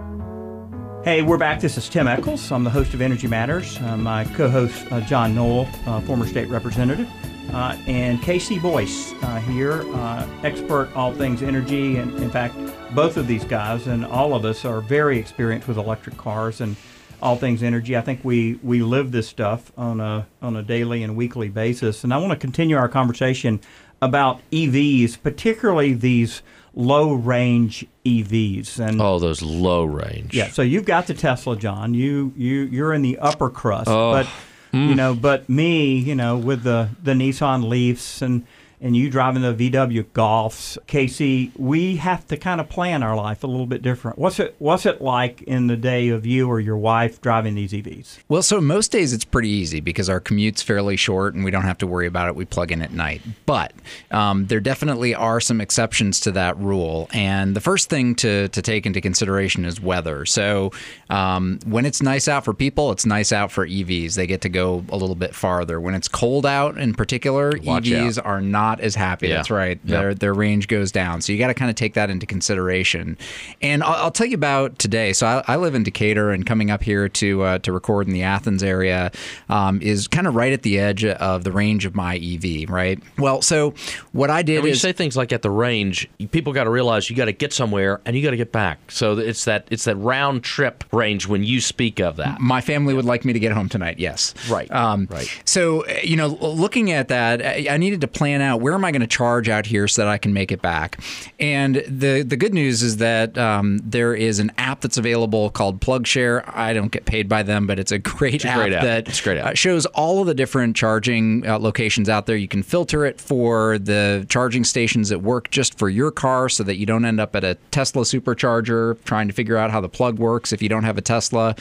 [1.05, 1.59] Hey, we're back.
[1.59, 2.53] This is Tim Echols.
[2.53, 3.77] I'm the host of Energy Matters.
[3.81, 7.11] Uh, my co host, uh, John Noel, uh, former state representative,
[7.53, 11.97] uh, and KC Boyce uh, here, uh, expert all things energy.
[11.97, 12.55] And in fact,
[12.95, 16.77] both of these guys and all of us are very experienced with electric cars and
[17.21, 17.97] all things energy.
[17.97, 22.05] I think we, we live this stuff on a, on a daily and weekly basis.
[22.05, 23.61] And I want to continue our conversation
[24.01, 26.43] about EVs, particularly these
[26.75, 28.79] low range EVs.
[28.79, 30.35] And Oh, those low range.
[30.35, 31.95] yeah, so you've got the Tesla, John.
[31.95, 34.13] You you you're in the upper crust, Oh.
[34.13, 34.27] but
[34.73, 34.95] you hmm.
[34.95, 38.47] know, but me, you know, with the the Nissan Leafs and
[38.83, 43.45] and you driving the VW Golfs, KC, we have to kind of plan our life
[43.45, 44.19] a little bit different.
[44.19, 47.73] What's it What's it like in the day of you or your wife driving these
[47.73, 48.19] EVs?
[48.29, 51.63] Well, so most days it's pretty easy because our commute's fairly short and we don't
[51.63, 52.35] have to worry about it.
[52.35, 53.23] We plug in at night.
[53.47, 53.73] But
[54.11, 57.09] um, there definitely are some exceptions to that rule.
[57.13, 60.27] And the first thing to, to take into consideration is weather.
[60.27, 60.73] So
[61.09, 64.15] um, when it's nice out for people, it's nice out for EVs.
[64.15, 65.81] They get to go a little bit farther.
[65.81, 68.27] When it's cold out in particular, Watch EVs out.
[68.27, 69.29] are not as happy.
[69.29, 69.37] Yeah.
[69.37, 69.81] That's right.
[69.85, 70.01] Yeah.
[70.01, 71.21] Their, their range goes down.
[71.21, 73.17] So you got to kind of take that into consideration.
[73.61, 75.13] And I'll, I'll tell you about today.
[75.13, 78.13] So I, I live in Decatur, and coming up here to uh, to record in
[78.13, 79.11] the Athens area
[79.49, 82.69] um, is kind of right at the edge of the range of my EV.
[82.69, 83.01] Right.
[83.19, 83.75] Well, so
[84.13, 86.65] what I did And when you is say things like at the range, people got
[86.65, 88.91] to realize you got to get somewhere and you got to get back.
[88.91, 92.41] So it's that it's that round trip range when you speak of that.
[92.41, 93.99] my family would like me to get home tonight.
[93.99, 94.35] Yes.
[94.51, 95.29] Right, Um, right.
[95.45, 98.91] So uh, you know, looking at that, I needed to plan out where am I
[98.93, 101.01] going to charge out here so that I can make it back.
[101.39, 105.81] And the the good news is that um, there is an app that's available called
[105.81, 106.45] PlugShare.
[106.47, 108.83] I don't get paid by them, but it's a great, a app, great app.
[108.83, 109.47] that It's great app.
[109.47, 112.37] uh, shows all of the different charging uh, locations out there.
[112.37, 116.63] You can filter it for the charging stations that work just for your car so
[116.63, 119.89] that you don't end up at a Tesla supercharger trying to figure out how the
[119.89, 121.55] plug works if you don't have a Tesla.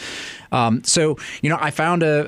[0.52, 2.26] Um, so, you know, I found a,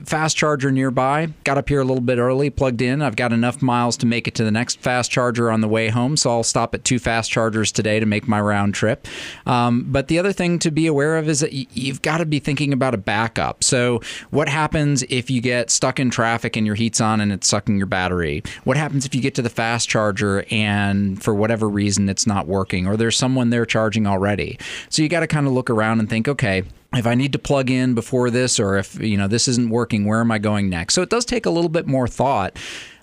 [0.04, 3.02] fast charger nearby, got up here a little bit early, plugged in.
[3.02, 5.88] I've got enough miles to make it to the next fast charger on the way
[5.88, 6.16] home.
[6.16, 9.06] So I'll stop at two fast chargers today to make my round trip.
[9.46, 12.38] Um, but the other thing to be aware of is that you've got to be
[12.38, 13.64] thinking about a backup.
[13.64, 17.46] So, what happens if you get stuck in traffic and your heat's on and it's
[17.46, 18.42] sucking your battery?
[18.64, 22.46] What happens if you get to the fast charger and for whatever reason it's not
[22.46, 24.58] working or there's someone there charging already?
[24.88, 26.64] So, you got to kind of look around and think, okay,
[26.96, 30.04] if I need to plug in before this, or if you know this isn't working,
[30.04, 30.94] where am I going next?
[30.94, 32.56] So it does take a little bit more thought.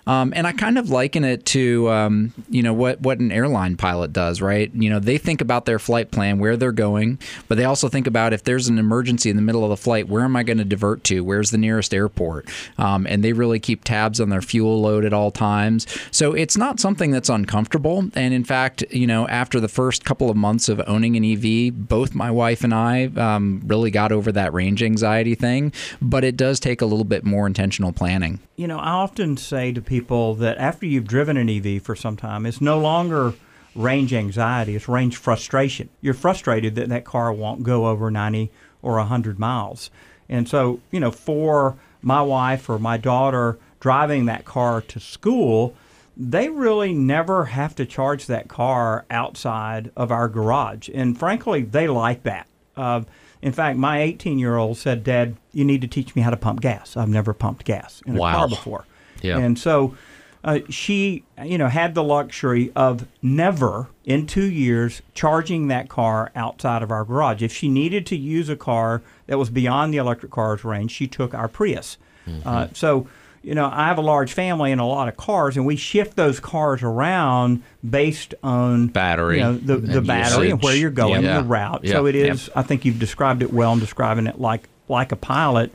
[0.06, 3.76] Um, and I kind of liken it to, um, you know, what, what an airline
[3.76, 4.70] pilot does, right?
[4.74, 8.06] You know, they think about their flight plan, where they're going, but they also think
[8.06, 10.58] about if there's an emergency in the middle of the flight, where am I going
[10.58, 11.20] to divert to?
[11.20, 12.48] Where's the nearest airport?
[12.78, 15.86] Um, and they really keep tabs on their fuel load at all times.
[16.10, 18.04] So it's not something that's uncomfortable.
[18.14, 21.88] And in fact, you know, after the first couple of months of owning an EV,
[21.88, 25.72] both my wife and I um, really got over that range anxiety thing.
[26.00, 28.40] But it does take a little bit more intentional planning.
[28.56, 32.46] You know, I often say to that after you've driven an EV for some time,
[32.46, 33.34] it's no longer
[33.74, 35.88] range anxiety, it's range frustration.
[36.00, 38.50] You're frustrated that that car won't go over 90
[38.82, 39.90] or 100 miles.
[40.28, 45.74] And so, you know, for my wife or my daughter driving that car to school,
[46.16, 50.88] they really never have to charge that car outside of our garage.
[50.92, 52.46] And frankly, they like that.
[52.76, 53.02] Uh,
[53.40, 56.36] in fact, my 18 year old said, Dad, you need to teach me how to
[56.36, 56.96] pump gas.
[56.96, 58.32] I've never pumped gas in a Wow.
[58.36, 58.84] car before.
[59.22, 59.38] Yeah.
[59.38, 59.96] And so
[60.44, 66.30] uh, she, you know, had the luxury of never in two years charging that car
[66.34, 67.42] outside of our garage.
[67.42, 71.06] If she needed to use a car that was beyond the electric car's range, she
[71.06, 71.96] took our Prius.
[72.44, 73.06] Uh, so,
[73.42, 76.16] you know, I have a large family and a lot of cars, and we shift
[76.16, 80.90] those cars around based on Battery you know, the, the and battery and where you're
[80.90, 81.38] going, Yeah.
[81.40, 81.86] the route.
[81.86, 82.48] So it is.
[82.54, 83.72] I think you've described it well.
[83.72, 85.72] I'm describing it like like a pilot.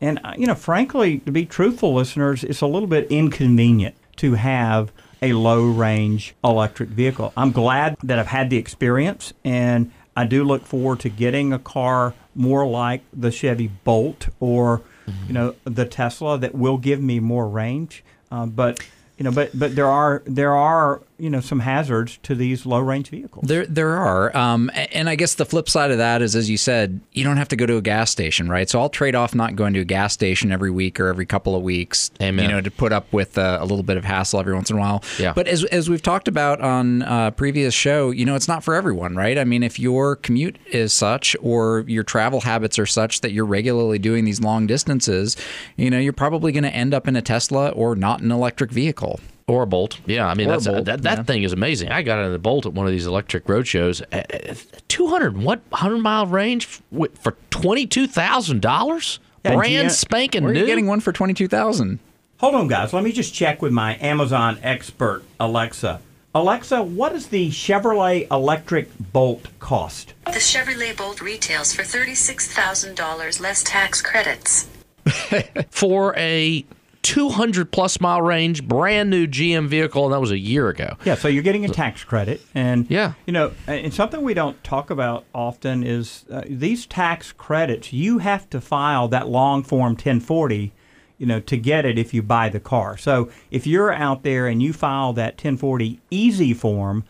[0.00, 4.34] And uh, you know, frankly, to be truthful, listeners, it's a little bit inconvenient to
[4.34, 7.32] have a low range electric vehicle.
[7.36, 11.58] I'm glad that I've had the experience, and I do look forward to getting a
[11.58, 14.82] car more like the Chevy Bolt or
[15.26, 18.04] you know the Tesla that will give me more range.
[18.30, 18.80] Uh, but
[19.18, 22.80] you know, but but there are there are you know some hazards to these low
[22.80, 23.46] range vehicles.
[23.46, 26.56] There, there are, um, and I guess the flip side of that is, as you
[26.56, 28.68] said, you don't have to go to a gas station, right?
[28.68, 31.54] So I'll trade off not going to a gas station every week or every couple
[31.54, 32.44] of weeks, Amen.
[32.44, 34.76] you know, to put up with uh, a little bit of hassle every once in
[34.76, 35.04] a while.
[35.18, 35.32] Yeah.
[35.32, 38.74] But as as we've talked about on uh, previous show, you know, it's not for
[38.74, 39.38] everyone, right?
[39.38, 43.46] I mean, if your commute is such or your travel habits are such that you're
[43.46, 45.36] regularly doing these long distances,
[45.76, 48.70] you know, you're probably going to end up in a Tesla or not an electric
[48.70, 49.20] vehicle.
[49.50, 49.98] Or a Bolt.
[50.06, 51.22] Yeah, I mean Or a Bolt, that that yeah.
[51.24, 51.90] thing is amazing.
[51.90, 54.00] I got in the Bolt at one of these electric road shows.
[54.12, 54.54] Uh, uh,
[54.86, 59.18] two hundred what hundred mile range for twenty two thousand dollars.
[59.44, 60.60] Yeah, Brand GM spanking new.
[60.60, 61.98] you getting one for twenty two thousand?
[62.38, 62.92] Hold on, guys.
[62.92, 66.00] Let me just check with my Amazon expert, Alexa.
[66.32, 70.14] Alexa, what does the Chevrolet electric Bolt cost?
[70.26, 74.68] The Chevrolet Bolt retails for $36,000 less tax credits.
[75.70, 76.64] for a
[77.02, 80.96] 200 plus mile range, brand new GM vehicle, and that was a year ago.
[81.04, 83.14] Yeah, so you're getting a tax credit, and Yeah.
[83.26, 87.92] you know, and something we don't talk about often is uh, these tax credits.
[87.92, 90.72] You have to file that long form 1040,
[91.18, 92.96] you know, to get it if you buy the car.
[92.98, 97.04] So if you're out there and you file that 1040 easy form,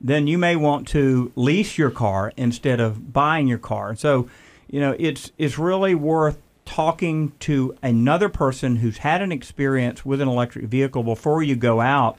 [0.00, 3.94] then you may want to lease your car instead of buying your car.
[3.96, 4.28] So,
[4.70, 10.20] you know, it's it's really worth talking to another person who's had an experience with
[10.20, 12.18] an electric vehicle before you go out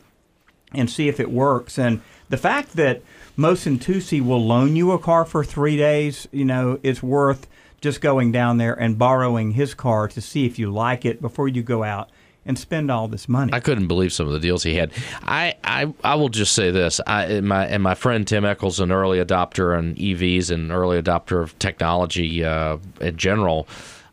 [0.73, 1.77] and see if it works.
[1.77, 3.03] And the fact that
[3.37, 7.47] Mohsen Toosi will loan you a car for three days, you know, it's worth
[7.79, 11.47] just going down there and borrowing his car to see if you like it before
[11.47, 12.09] you go out
[12.43, 13.53] and spend all this money.
[13.53, 14.91] I couldn't believe some of the deals he had.
[15.21, 18.79] I, I, I will just say this: I, and my and my friend Tim Echols,
[18.79, 23.67] an early adopter on EVs and early adopter of technology uh, in general,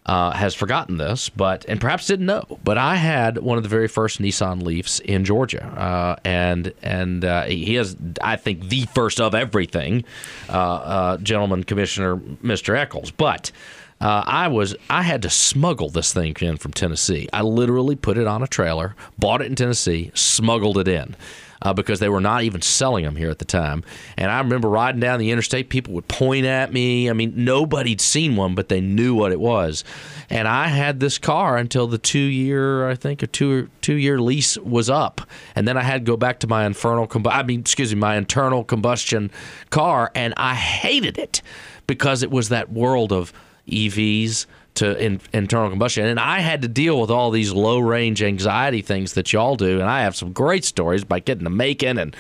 [0.07, 2.59] uh, has forgotten this, but and perhaps didn't know.
[2.65, 7.25] But I had one of the very first Nissan Leafs in Georgia, uh, and and
[7.25, 10.05] uh, he has, I think, the first of everything,
[10.49, 12.77] uh, uh, gentleman Commissioner Mr.
[12.77, 13.51] Echols, but.
[13.99, 17.31] Uh, I was I had to smuggle this thing in from Tennessee.
[17.33, 21.17] I literally put it on a trailer, bought it in Tennessee, smuggled it in.
[21.63, 23.83] Uh, because they were not even selling them here at the time.
[24.19, 27.09] And I remember riding down the interstate, people would point at me.
[27.09, 29.83] I mean, nobody'd seen one, but they knew what it was.
[30.29, 34.21] And I had this car until the two year, I think, or two two year
[34.21, 35.23] lease was up.
[35.55, 38.17] And then I had to go back to my infernal, I mean, excuse me, my
[38.17, 39.31] internal combustion
[39.71, 41.43] car, and I hated it
[41.87, 43.33] because it was that world of
[43.69, 46.07] EVs to in, internal combustion.
[46.07, 49.81] And I had to deal with all these low range anxiety things that y'all do.
[49.81, 52.17] And I have some great stories by getting to Macon and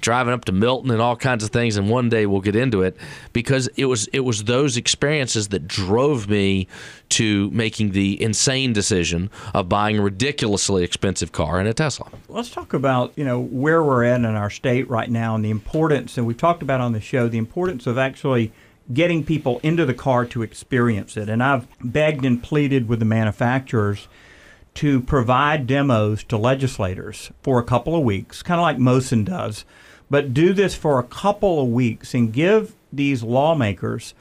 [0.00, 1.76] driving up to Milton and all kinds of things.
[1.76, 2.96] And one day we'll get into it
[3.32, 6.66] because it was it was those experiences that drove me
[7.10, 12.08] to making the insane decision of buying a ridiculously expensive car and a Tesla.
[12.28, 15.50] Let's talk about you know where we're at in our state right now and the
[15.50, 18.52] importance, and we've talked about on the show the importance of actually
[18.92, 21.28] getting people into the car to experience it.
[21.28, 24.08] And I've begged and pleaded with the manufacturers
[24.74, 29.64] to provide demos to legislators for a couple of weeks, kind of like Mohsen does,
[30.08, 34.14] but do this for a couple of weeks and give these lawmakers,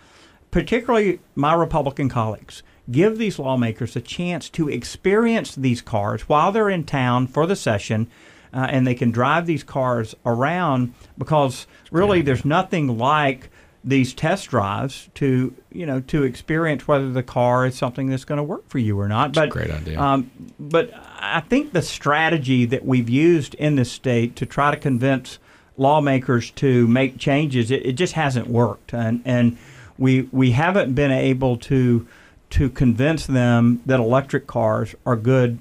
[0.52, 6.70] particularly my Republican colleagues, give these lawmakers a chance to experience these cars while they're
[6.70, 8.08] in town for the session.
[8.52, 13.52] Uh, and they can drive these cars around because really there's nothing like
[13.84, 18.38] these test drives to you know to experience whether the car is something that's going
[18.38, 19.34] to work for you or not.
[19.34, 20.00] That's but great idea.
[20.00, 24.78] Um, but I think the strategy that we've used in this state to try to
[24.78, 25.40] convince
[25.78, 29.58] lawmakers to make changes, it, it just hasn't worked, and and
[29.98, 32.08] we we haven't been able to
[32.52, 35.60] to convince them that electric cars are good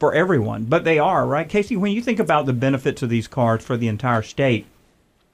[0.00, 0.64] for everyone.
[0.64, 1.76] But they are, right, KC?
[1.76, 4.66] When you think about the benefits of these cars for the entire state.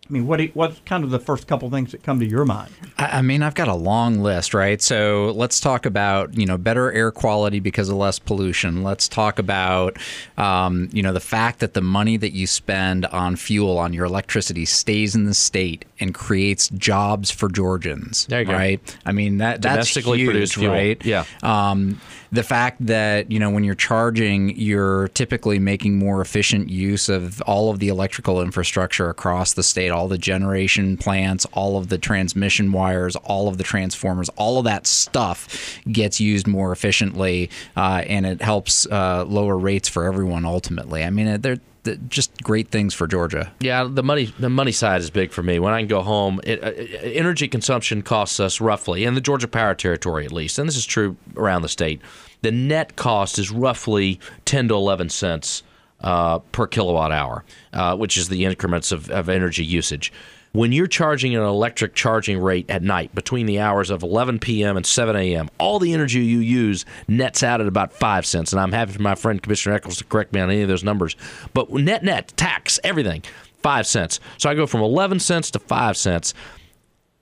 [0.09, 2.45] I mean, what do- what's kind of the first couple things that come to your
[2.47, 2.71] mind?
[2.97, 4.81] I I mean, I've got a long list, right?
[4.81, 8.83] So let's talk about you know better air quality because of less pollution.
[8.83, 9.99] Let's talk about
[10.39, 14.07] um, you know the fact that the money that you spend on fuel on your
[14.07, 18.27] electricity stays in the state and creates jobs for Georgians.
[18.27, 18.53] There you go.
[18.53, 18.97] right?
[19.05, 20.73] I mean that that's Domestically huge, produced fuel.
[20.73, 21.05] right?
[21.05, 21.25] Yeah.
[21.43, 22.01] Um,
[22.31, 27.41] the fact that you know when you're charging, you're typically making more efficient use of
[27.43, 31.99] all of the electrical infrastructure across the state, all the generation plants, all of the
[31.99, 38.03] transmission wires, all of the transformers, all of that stuff gets used more efficiently, uh,
[38.07, 41.05] and it helps uh, lower rates for everyone ultimately.
[41.05, 41.61] I mean, they're
[42.09, 43.53] just great things for Georgia.
[43.61, 45.59] Yeah, the money the money side is big for me.
[45.59, 46.71] When I can go home, it, uh,
[47.03, 50.87] energy consumption costs us roughly in the Georgia Power territory at least, and this is
[50.87, 52.01] true around the state.
[52.43, 55.63] The net cost is roughly ten to eleven cents
[56.01, 60.13] uh, per kilowatt hour, uh, which is the increments of, of energy usage
[60.53, 64.77] when you're charging an electric charging rate at night between the hours of 11 p.m.
[64.77, 68.53] and 7 a.m., all the energy you use nets out at about 5 cents.
[68.53, 70.85] And I'm happy for my friend Commissioner Echols to correct me on any of those
[70.85, 71.17] numbers.
[71.55, 73.23] But net, net, tax, everything,
[73.63, 74.21] 5 cents.
[74.39, 76.35] So I go from 11 cents to 5 cents.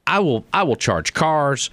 [0.06, 1.70] I will I will charge cars.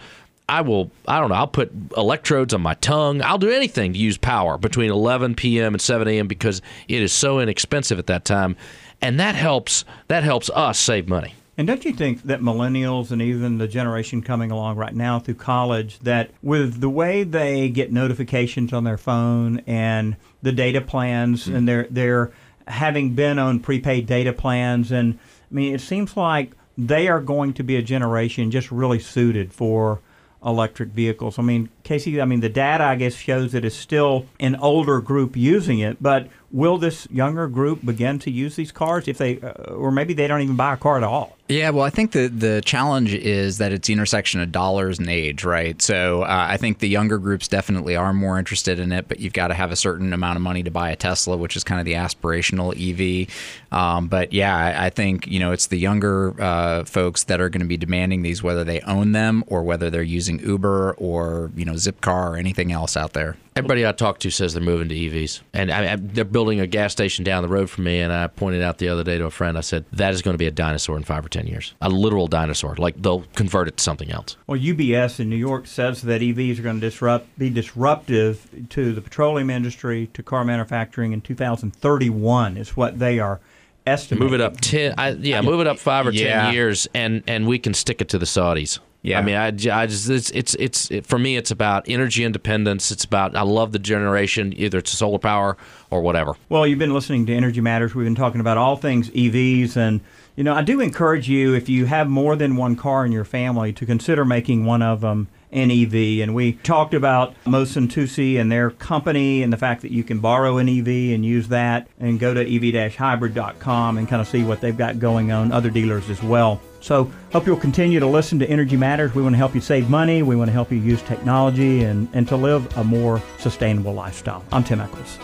[0.50, 3.22] I will, I don't know, I'll put electrodes on my tongue.
[3.22, 5.74] I'll do anything to use power between 11 p.m.
[5.74, 6.28] and 7 a.m.
[6.28, 8.58] because it is so inexpensive at that time.
[9.02, 11.34] And that helps, that helps us save money.
[11.58, 15.36] And don't you think that millennials and even the generation coming along right now through
[15.36, 21.46] college, that with the way they get notifications on their phone and the data plans,
[21.46, 21.56] mm-hmm.
[21.56, 22.32] and they're they're
[22.68, 25.20] having been on prepaid data plans, and
[25.52, 29.54] I mean, it seems like they are going to be a generation just really suited
[29.54, 30.00] for
[30.44, 31.38] electric vehicles.
[31.38, 35.02] I mean, KC, I mean, the data I guess shows that it's still an older
[35.02, 39.42] group using it, but will this younger group begin to use these cars if they,
[39.42, 41.36] uh, or maybe they don't even buy a car at all?
[41.50, 45.10] Yeah, well, I think the the challenge is that it's the intersection of dollars and
[45.10, 45.80] age, right?
[45.82, 49.34] So uh, I think the younger groups definitely are more interested in it, but you've
[49.34, 51.82] got to have a certain amount of money to buy a Tesla, which is kind
[51.82, 53.30] of the aspirational EV.
[53.78, 57.50] Um, but yeah, I, I, think you know it's the younger uh, folks that are
[57.50, 61.52] going to be demanding these, whether they own them or whether they're using Uber or
[61.56, 63.38] you know Zipcar or anything else out there.
[63.56, 66.66] Everybody I talk to says they're moving to EVs, and I, I, they're building a
[66.66, 68.00] gas station down the road from me.
[68.00, 70.34] And I pointed out the other day to a friend, I said that is going
[70.34, 72.76] to be a dinosaur in five or ten years, a literal dinosaur.
[72.78, 74.38] Like they'll convert it to something else.
[74.48, 78.94] Well, UBS in New York says that EVs are going to disrupt, be disruptive to
[78.94, 83.40] the petroleum industry, to car manufacturing in 2031 is what they are
[83.86, 84.26] estimating.
[84.26, 86.46] Move it up ten, I, yeah, move it up five or yeah.
[86.46, 88.80] ten years, and and we can stick it to the Saudis.
[89.04, 92.24] Yeah, I mean, I, I just it's it's it's it, for me, it's about energy
[92.24, 92.90] independence.
[92.90, 95.58] It's about I love the generation, either it's solar power
[95.92, 96.36] or whatever.
[96.48, 97.94] Well, you've been listening to Energy Matters.
[97.94, 100.00] We've been talking about all things EVs, and
[100.38, 103.26] you know, I do encourage you if you have more than one car in your
[103.26, 106.22] family to consider making one of them an EV.
[106.22, 110.20] And we talked about Mohsen Toosi and their company and the fact that you can
[110.20, 114.60] borrow an EV and use that and go to ev-hybrid.com and kind of see what
[114.60, 115.52] they've got going on.
[115.52, 116.60] Other dealers as well.
[116.82, 119.16] So, hope you'll continue to listen to Energy Matters.
[119.16, 120.22] We want to help you save money.
[120.22, 124.44] We want to help you use technology and, and to live a more sustainable lifestyle.
[124.52, 125.18] I'm Tim Echols.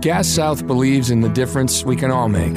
[0.00, 2.56] Gas South believes in the difference we can all make,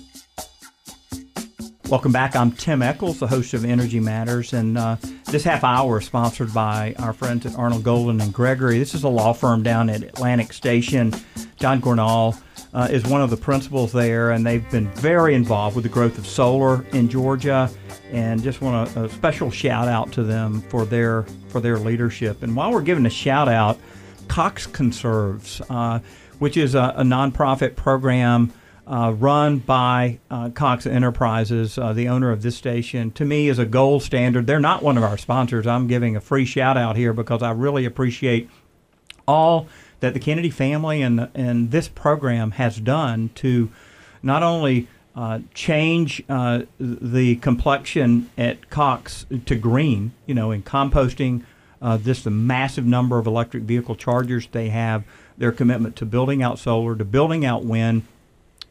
[1.91, 2.37] Welcome back.
[2.37, 6.53] I'm Tim Echols, the host of Energy Matters, and uh, this half hour is sponsored
[6.53, 8.79] by our friends at Arnall Golden and Gregory.
[8.79, 11.13] This is a law firm down at Atlantic Station.
[11.57, 12.41] John Gornall
[12.73, 16.17] uh, is one of the principals there, and they've been very involved with the growth
[16.17, 17.69] of solar in Georgia.
[18.13, 22.41] And just want a, a special shout out to them for their for their leadership.
[22.41, 23.77] And while we're giving a shout out,
[24.29, 25.99] Cox Conserves, uh,
[26.39, 28.53] which is a, a nonprofit program
[28.91, 33.57] uh, run by uh, Cox Enterprises, uh, the owner of this station, to me is
[33.57, 34.47] a gold standard.
[34.47, 35.65] They're not one of our sponsors.
[35.65, 38.49] I'm giving a free shout out here because I really appreciate
[39.25, 39.67] all
[40.01, 43.71] that the Kennedy family and and this program has done to
[44.21, 51.43] not only uh, change uh, the complexion at Cox to green, you know, in composting
[51.81, 55.05] uh, this the massive number of electric vehicle chargers they have,
[55.37, 58.03] their commitment to building out solar, to building out wind,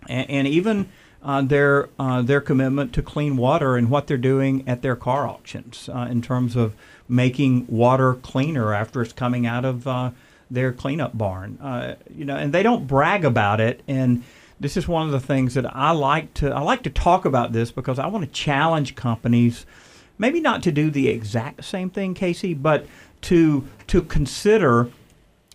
[0.09, 0.89] and, and even
[1.23, 5.29] uh, their uh, their commitment to clean water and what they're doing at their car
[5.29, 6.75] auctions uh, in terms of
[7.09, 10.11] making water cleaner after it's coming out of uh,
[10.51, 11.59] their cleanup barn.
[11.61, 13.83] Uh, you know, and they don't brag about it.
[13.87, 14.25] And
[14.59, 17.53] this is one of the things that I like to I like to talk about
[17.53, 19.67] this because I want to challenge companies,
[20.19, 22.87] maybe not to do the exact same thing, KC, but
[23.23, 24.91] to to consider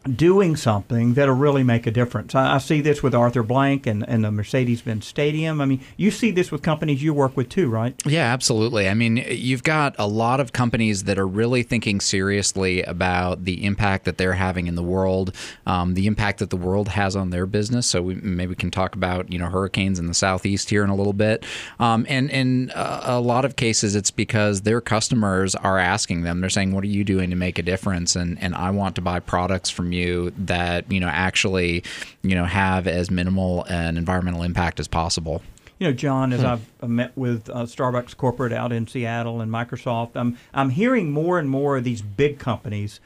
[0.05, 2.35] doing something that'll really make a difference.
[2.35, 5.59] I, I see this with Arthur Blank and, and the Mercedes Benz Stadium.
[5.61, 7.99] I mean, you see this with companies you work with too, right?
[8.05, 8.87] Yeah, absolutely.
[8.87, 13.65] I mean, you've got a lot of companies that are really thinking seriously about the
[13.65, 15.35] impact that they're having in the world,
[15.65, 17.87] um, the impact that the world has on their business.
[17.87, 20.89] So we, maybe we can talk about you know hurricanes in the southeast here in
[20.89, 21.43] a little bit.
[21.79, 26.41] Um, and in a, a lot of cases, it's because their customers are asking them.
[26.41, 29.01] They're saying, "What are you doing to make a difference?" And and I want to
[29.01, 29.94] buy products from you
[30.37, 31.83] that you know actually
[32.21, 35.41] you know have as minimal an environmental impact as possible.
[35.79, 39.51] You know, John, as I've uh, met with uh, Starbucks corporate out in Seattle and
[39.51, 43.01] Microsoft, I'm I'm hearing more and more of these big companies.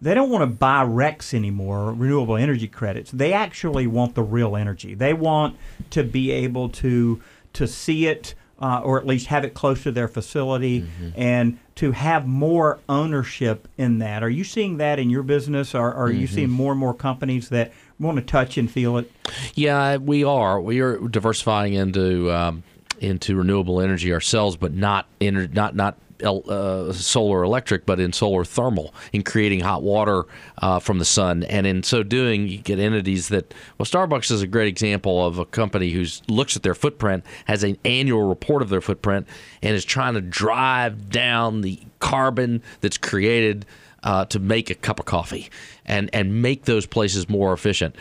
[0.00, 3.10] They don't want to buy RECs anymore, renewable energy credits.
[3.10, 4.94] They actually want the real energy.
[4.94, 5.56] They want
[5.90, 7.22] to be able to
[7.54, 11.92] to see it uh, or at least have it close to their facility and to
[11.92, 14.22] have more ownership in that.
[14.22, 15.74] Are you seeing that in your business?
[15.74, 19.10] Or, are you seeing more and more companies that want to touch and feel it?
[19.54, 20.60] Yeah, we are.
[20.60, 22.62] We are diversifying into um,
[23.00, 28.44] into renewable energy ourselves, but not in not not uh, solar electric, but in solar
[28.44, 30.24] thermal, in creating hot water
[30.58, 31.42] uh, from the sun.
[31.44, 35.38] And in so doing, you get entities that, well, Starbucks is a great example of
[35.38, 39.26] a company who looks at their footprint, has an annual report of their footprint,
[39.62, 43.66] and is trying to drive down the carbon that's created
[44.02, 45.50] uh, to make a cup of coffee
[45.84, 47.96] and, and make those places more efficient.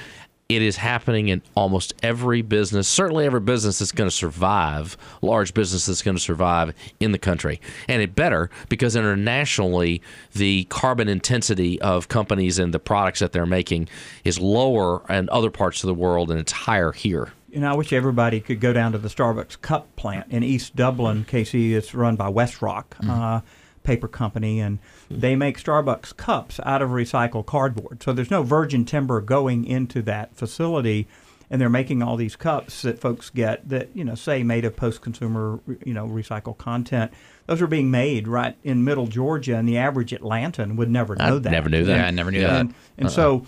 [0.48, 5.56] It is happening in almost every business, certainly every business that's going to survive, large
[5.56, 7.60] business that's going to survive in the country.
[7.88, 13.48] And it better because internationally, the carbon intensity of companies and the products that they're
[13.48, 13.88] making
[14.24, 17.32] is lower in other parts of the world and it's higher here.
[17.50, 20.76] You know, I wish everybody could go down to the Starbucks cup plant in East
[20.76, 21.26] Dublin.
[21.26, 23.42] KC, it's run by WestRock uh,
[23.86, 25.20] Paper Company, and hmm.
[25.20, 28.04] they make Starbucks cups out of recycled cardboard.
[28.04, 31.08] So there's no virgin timber going into that facility,
[31.50, 34.76] and they're making all these cups that folks get that you know say made of
[34.76, 37.12] post-consumer you know recycled content.
[37.46, 41.38] Those are being made right in Middle Georgia, and the average Atlantan would never know
[41.38, 41.52] I that.
[41.52, 41.96] never knew that.
[41.96, 42.60] Yeah, I never knew that.
[42.60, 43.14] And, and uh-uh.
[43.14, 43.48] so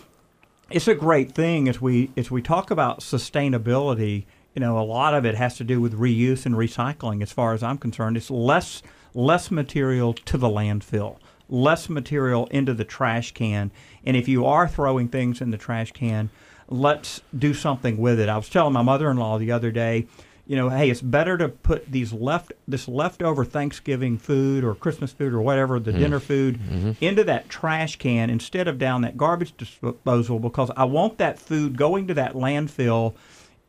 [0.70, 4.26] it's a great thing as we as we talk about sustainability.
[4.54, 7.22] You know, a lot of it has to do with reuse and recycling.
[7.22, 8.82] As far as I'm concerned, it's less
[9.14, 11.18] less material to the landfill,
[11.50, 13.72] less material into the trash can.
[14.06, 16.30] And if you are throwing things in the trash can,
[16.70, 18.30] let's do something with it.
[18.30, 20.08] I was telling my mother-in-law the other day,
[20.48, 25.12] you know, hey, it's better to put these left this leftover Thanksgiving food or Christmas
[25.12, 26.00] food or whatever the mm-hmm.
[26.00, 26.92] dinner food mm-hmm.
[27.02, 31.78] into that trash can instead of down that garbage disposal because I want that food
[31.78, 33.16] going to that landfill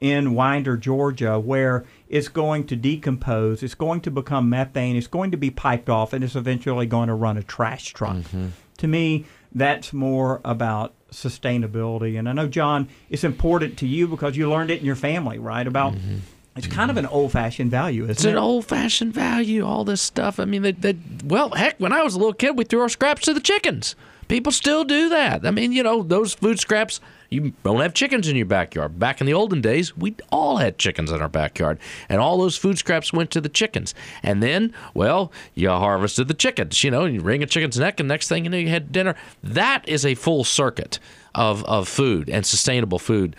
[0.01, 5.30] in Winder, Georgia, where it's going to decompose, it's going to become methane, it's going
[5.32, 8.16] to be piped off, and it's eventually going to run a trash truck.
[8.16, 8.49] Mm-hmm.
[8.78, 12.18] To me, that's more about sustainability.
[12.18, 15.38] And I know, John, it's important to you because you learned it in your family,
[15.38, 15.66] right?
[15.66, 16.18] About mm-hmm.
[16.55, 18.30] it's kind of an old fashioned value, isn't It's it?
[18.30, 20.38] an old fashioned value, all this stuff.
[20.38, 22.88] I mean, they, they, well, heck, when I was a little kid, we threw our
[22.88, 23.96] scraps to the chickens.
[24.28, 25.46] People still do that.
[25.46, 27.01] I mean, you know, those food scraps,
[27.31, 28.99] you don't have chickens in your backyard.
[28.99, 32.57] Back in the olden days, we all had chickens in our backyard, and all those
[32.57, 33.95] food scraps went to the chickens.
[34.22, 38.01] And then, well, you harvested the chickens, you know, and you wring a chicken's neck,
[38.01, 39.14] and next thing you know, you had dinner.
[39.43, 40.99] That is a full circuit
[41.35, 43.37] of, of food and sustainable food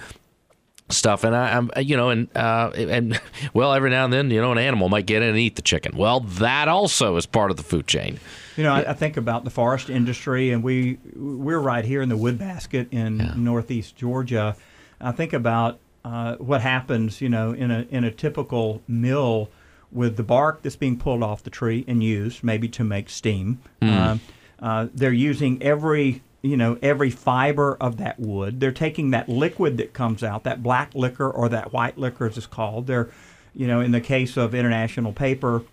[0.90, 1.24] stuff.
[1.24, 3.20] And I, I'm you know and uh, and
[3.54, 5.62] well every now and then you know an animal might get in and eat the
[5.62, 5.98] chicken.
[5.98, 8.20] Well that also is part of the food chain.
[8.58, 12.10] You know, I, I think about the forest industry, and we we're right here in
[12.10, 14.56] the wood basket in northeast Georgia.
[15.00, 19.50] I think about uh, what happens, you know, in a in a typical mill
[19.92, 23.60] with the bark that's being pulled off the tree and used maybe to make steam.
[23.82, 24.18] Uh,
[24.62, 28.60] uh, they're using every you know every fiber of that wood.
[28.60, 32.38] They're taking that liquid that comes out, that black liquor or that white liquor as
[32.38, 32.88] it's called.
[32.88, 33.10] They're,
[33.54, 35.64] you know, in the case of International Paper,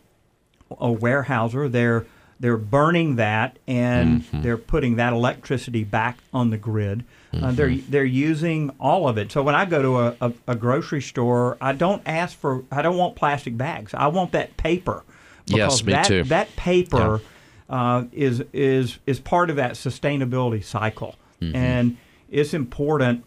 [0.70, 2.06] a Weyerhaeuser, they're
[2.38, 7.04] they're burning that and they're putting that electricity back on the grid.
[7.32, 9.30] Uh, they're they're using all of it.
[9.30, 12.82] So when I go to a, a, a grocery store, I don't ask for I
[12.82, 13.94] don't want plastic bags.
[13.94, 15.04] I want that paper.
[15.46, 16.22] Yes, Because me that, too.
[16.24, 17.20] That paper
[17.68, 21.16] uh, is is is part of that sustainability cycle,
[21.54, 21.96] and
[22.30, 23.24] it's important.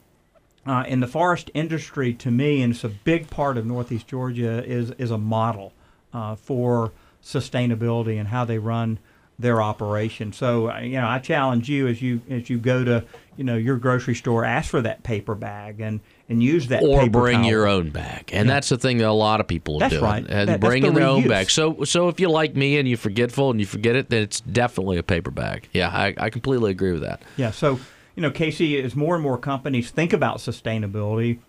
[0.65, 4.63] Uh, in the forest industry, to me, and it's a big part of Northeast Georgia,
[4.63, 5.73] is is a model
[6.13, 6.91] uh, for
[7.23, 8.99] sustainability and how they run
[9.39, 10.33] their operation.
[10.33, 13.05] So, uh, you know, I challenge you as you as you go to
[13.37, 16.99] you know your grocery store, ask for that paper bag and and use that or
[16.99, 17.49] paper bring towel.
[17.49, 20.03] your own bag, and that's the thing that a lot of people are That's doing.
[20.03, 20.17] right.
[20.27, 21.49] And That- that's bringing the their own bag.
[21.49, 24.41] So, so if you like me and you're forgetful and you forget it, then it's
[24.41, 25.69] definitely a paper bag.
[25.73, 27.21] Yeah, I, I completely agree with that.
[27.37, 27.49] Yeah.
[27.51, 27.79] So,
[28.15, 31.39] you know, KC, as more and more companies think about sustainability,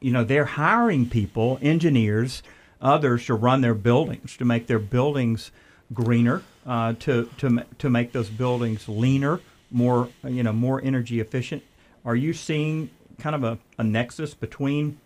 [0.00, 2.42] you know, they're hiring people, engineers,
[2.80, 5.50] others to run their buildings, to make their buildings
[5.92, 11.62] greener, uh, to, to, to make those buildings leaner, more, you know, more energy efficient.
[12.04, 14.98] Are you seeing kind of a, a nexus between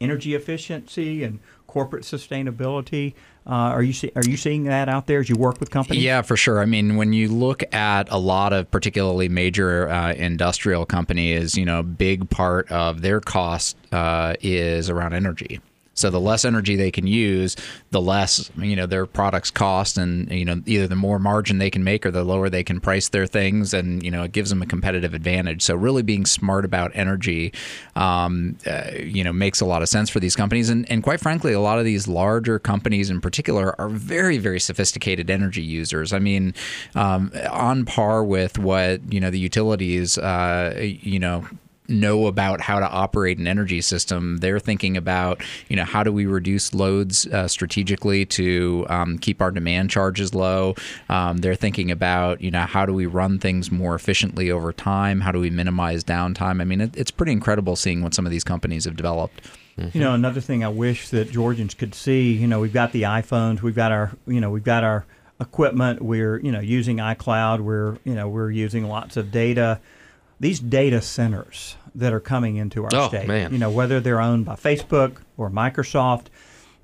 [0.00, 3.14] energy efficiency and corporate sustainability?
[3.46, 6.02] Uh, are you see, are you seeing that out there as you work with companies?
[6.02, 6.60] Yeah, for sure.
[6.60, 11.64] I mean, when you look at a lot of particularly major uh, industrial companies, you
[11.64, 15.60] know, big part of their cost uh, is around energy.
[16.00, 17.56] So the less energy they can use,
[17.90, 21.70] the less you know their products cost, and you know either the more margin they
[21.70, 24.50] can make or the lower they can price their things, and you know it gives
[24.50, 25.62] them a competitive advantage.
[25.62, 27.52] So really being smart about energy,
[27.96, 31.20] um, uh, you know, makes a lot of sense for these companies, and and quite
[31.20, 36.12] frankly, a lot of these larger companies in particular are very very sophisticated energy users.
[36.12, 36.54] I mean,
[36.94, 41.44] um, on par with what you know the utilities, uh, you know
[41.90, 44.38] know about how to operate an energy system.
[44.38, 49.42] They're thinking about, you know, how do we reduce loads uh, strategically to um, keep
[49.42, 50.74] our demand charges low.
[51.08, 55.20] Um, they're thinking about, you know, how do we run things more efficiently over time?
[55.20, 56.60] How do we minimize downtime?
[56.60, 59.46] I mean, it, it's pretty incredible seeing what some of these companies have developed.
[59.92, 62.32] You know, another thing I wish that Georgians could see.
[62.32, 65.06] You know, we've got the iPhones, we've got our, you know, we've got our
[65.40, 66.02] equipment.
[66.02, 67.60] We're, you know, using iCloud.
[67.60, 69.80] We're, you know, we're using lots of data.
[70.38, 73.52] These data centers that are coming into our Oh, state, man.
[73.52, 76.26] you know, whether they're owned by Facebook or Microsoft,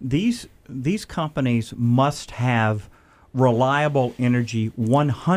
[0.01, 2.89] these these companies must have
[3.33, 4.71] reliable energy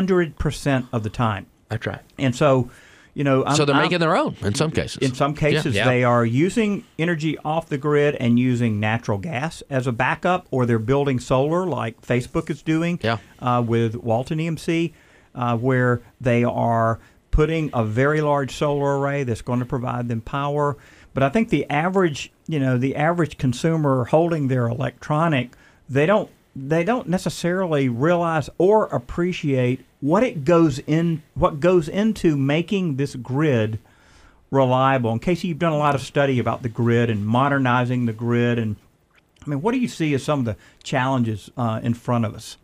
[0.04, 1.46] 100% of the time.
[1.68, 2.00] That's right.
[2.18, 2.70] And so,
[3.14, 4.96] you know, I'm, so they're I'm- making their own in some cases.
[4.98, 5.84] in some cases, Yeah.
[5.86, 10.66] they are using energy off the grid and using natural gas as a backup, or
[10.66, 13.18] they're building solar like Facebook is doing Yeah.
[13.40, 14.92] uh, with Walton EMC,
[15.34, 16.98] uh, where they are
[17.30, 20.76] putting a very large solar array that's going to provide them power.
[21.14, 25.56] But I think the average, you know, the average consumer holding their electronic,
[25.88, 32.36] they don't they don't necessarily realize or appreciate what it goes in what goes into
[32.36, 33.78] making this grid
[34.50, 35.12] reliable.
[35.12, 38.58] And KC, you've done a lot of study about the grid and modernizing the grid.
[38.58, 38.76] And
[39.46, 42.34] I mean, what do you see as some of the challenges uh, in front of
[42.34, 42.56] us?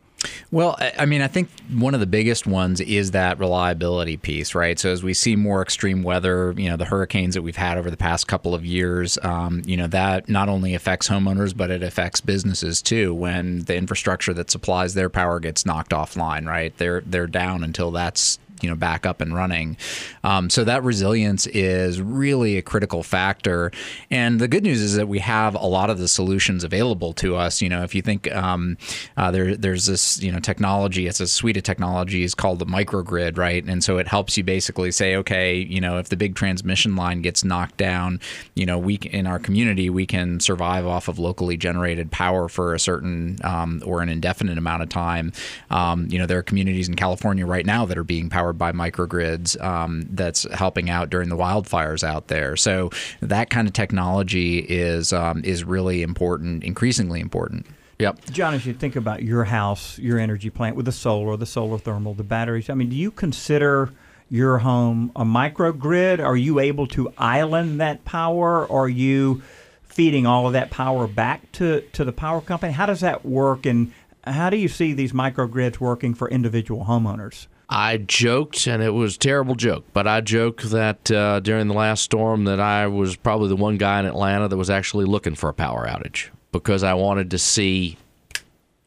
[0.51, 4.79] Well, I- mean, I think one of the biggest ones is that reliability piece, right?
[4.79, 7.91] So as we see more extreme weather, you know, the hurricanes that we've had over
[7.91, 11.83] the past couple of years, um, you know, that not only affects homeowners, but it
[11.83, 13.14] affects businesses too.
[13.14, 16.77] When the infrastructure that supplies their power gets knocked offline, right?
[16.77, 19.77] They're they're down until that's you know back up and running.
[20.25, 23.73] Um, so that resilience is really a critical factor.
[24.11, 27.37] And the good news is that we have a lot of the solutions available to
[27.37, 27.63] us.
[27.63, 28.77] You know, if you think um,
[29.17, 33.39] uh, there, there's this you know technology, it's a suite of technologies called the microgrid,
[33.39, 33.65] right?
[33.65, 37.23] And so it helps you basically say, okay, you know, if the big transmission line
[37.23, 38.21] gets knocked down,
[38.55, 42.75] you know, we in our community we can survive off of locally generated power for
[42.75, 45.33] a certain um, or an indefinite amount of time.
[45.71, 48.72] Um, you know, there are communities in California right now that are being powered by
[48.72, 52.57] microgrids um, that's helping out during the wildfires out there.
[52.57, 52.90] So
[53.20, 57.66] that kind of technology is um, is really important, increasingly important.
[57.99, 58.26] Yep.
[58.30, 61.78] John, as you think about your house, your energy plant with the solar, the solar
[61.78, 63.90] thermal, the batteries, I mean, do you consider
[64.28, 66.22] your home a microgrid?
[66.22, 68.70] Are you able to island that power?
[68.70, 69.42] Are you
[69.82, 72.72] feeding all of that power back to, to the power company?
[72.72, 73.64] How does that work?
[73.64, 73.92] And
[74.24, 77.47] how do you see these microgrids working for individual homeowners?
[77.69, 82.05] I joked, and it was terrible joke, but I joked that uh, during the last
[82.05, 85.49] storm that I was probably the one guy in Atlanta that was actually looking for
[85.49, 87.99] a power outage because I wanted to see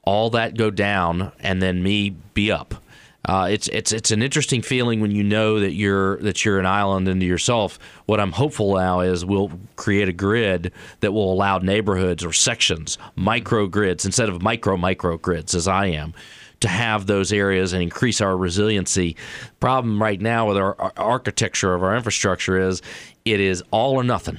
[0.04, 2.76] all that go down and then me be up.
[3.26, 6.66] Uh, it's it's it's an interesting feeling when you know that you're that you're an
[6.66, 7.78] island into yourself.
[8.06, 10.72] What I'm hopeful now is we'll create a grid
[11.02, 15.88] that will allow neighborhoods or sections, micro grids instead of micro micro grids as I
[15.88, 16.14] am,
[16.62, 19.16] to have those areas and increase our resiliency.
[19.60, 22.82] Problem right now with our, architecture of our infrastructure is
[23.26, 24.38] it is all or nothing.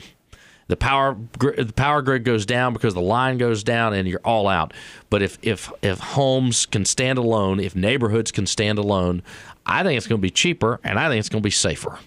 [0.69, 4.47] the power the power grid goes down because the line goes down and you're all
[4.49, 4.73] out.
[5.11, 9.23] But if if if homes can stand alone, if neighborhoods can stand alone,
[9.67, 11.99] I think it's going to be cheaper and I think it's going to be safer.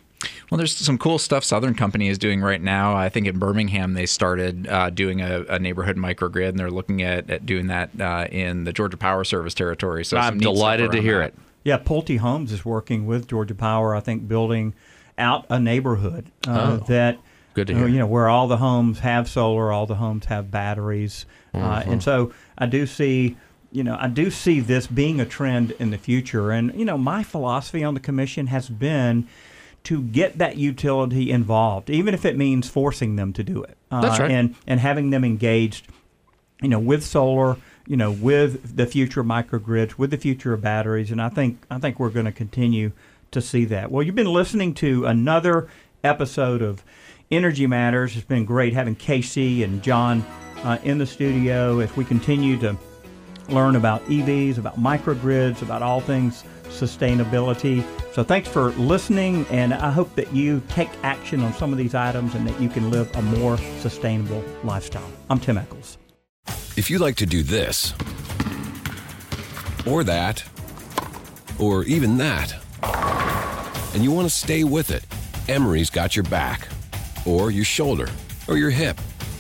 [0.49, 2.95] Well, there's some cool stuff Southern Company is doing right now.
[2.95, 7.01] I think in Birmingham they started uh, doing a, a, neighborhood microgrid, and they're looking
[7.01, 10.05] at, at doing that uh, in the Georgia Power Service territory.
[10.05, 11.29] So I'm delighted to hear that.
[11.29, 11.35] it.
[11.63, 13.95] Yeah, Pulte Homes is working with Georgia Power.
[13.95, 14.73] I think building
[15.17, 17.19] out a neighborhood uh, Oh, that
[17.53, 17.87] good to uh, hear.
[17.87, 21.91] you know where all the homes have solar, all the homes have batteries, uh, Mm-hmm.
[21.91, 23.37] and so I do see.
[23.71, 26.51] You know, I do see this being a trend in the future.
[26.51, 29.27] And, you know, my philosophy on the commission has been
[29.83, 33.77] to get that utility involved, even if it means forcing them to do it.
[33.91, 34.31] Uh, That's right.
[34.31, 35.87] And, and having them engaged
[36.63, 40.61] you know, with solar, you know, with the future of microgrids, with the future of
[40.61, 42.93] batteries, and I think I think we're going to continue
[43.31, 43.91] to see that.
[43.91, 45.67] Well, you've been listening to another
[46.03, 46.83] episode of
[47.29, 48.15] Energy Matters.
[48.15, 50.25] It's been great having KC and John
[50.63, 52.77] uh, in the studio as we continue to
[53.49, 57.83] learn about EVs, about microgrids, about all things sustainability.
[58.13, 61.95] So thanks for listening, and I hope that you take action on some of these
[61.95, 65.09] items and that you can live a more sustainable lifestyle.
[65.29, 65.97] I'm Tim Echols.
[66.75, 67.93] If you like to do this,
[69.85, 70.43] or that,
[71.59, 72.55] or even that,
[73.93, 75.05] and you want to stay with it,
[75.47, 76.67] Emory's got your back,
[77.25, 78.09] or your shoulder,
[78.47, 78.99] or your hip,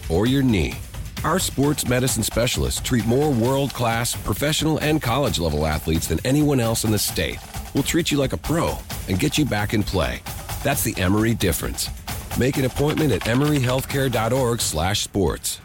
[0.09, 0.75] or your knee.
[1.23, 6.59] Our sports medicine specialists treat more world class, professional, and college level athletes than anyone
[6.59, 7.39] else in the state.
[7.73, 10.19] We'll treat you like a pro and get you back in play.
[10.63, 11.89] That's the Emory difference.
[12.37, 15.62] Make an appointment at emoryhealthcare.org/sports.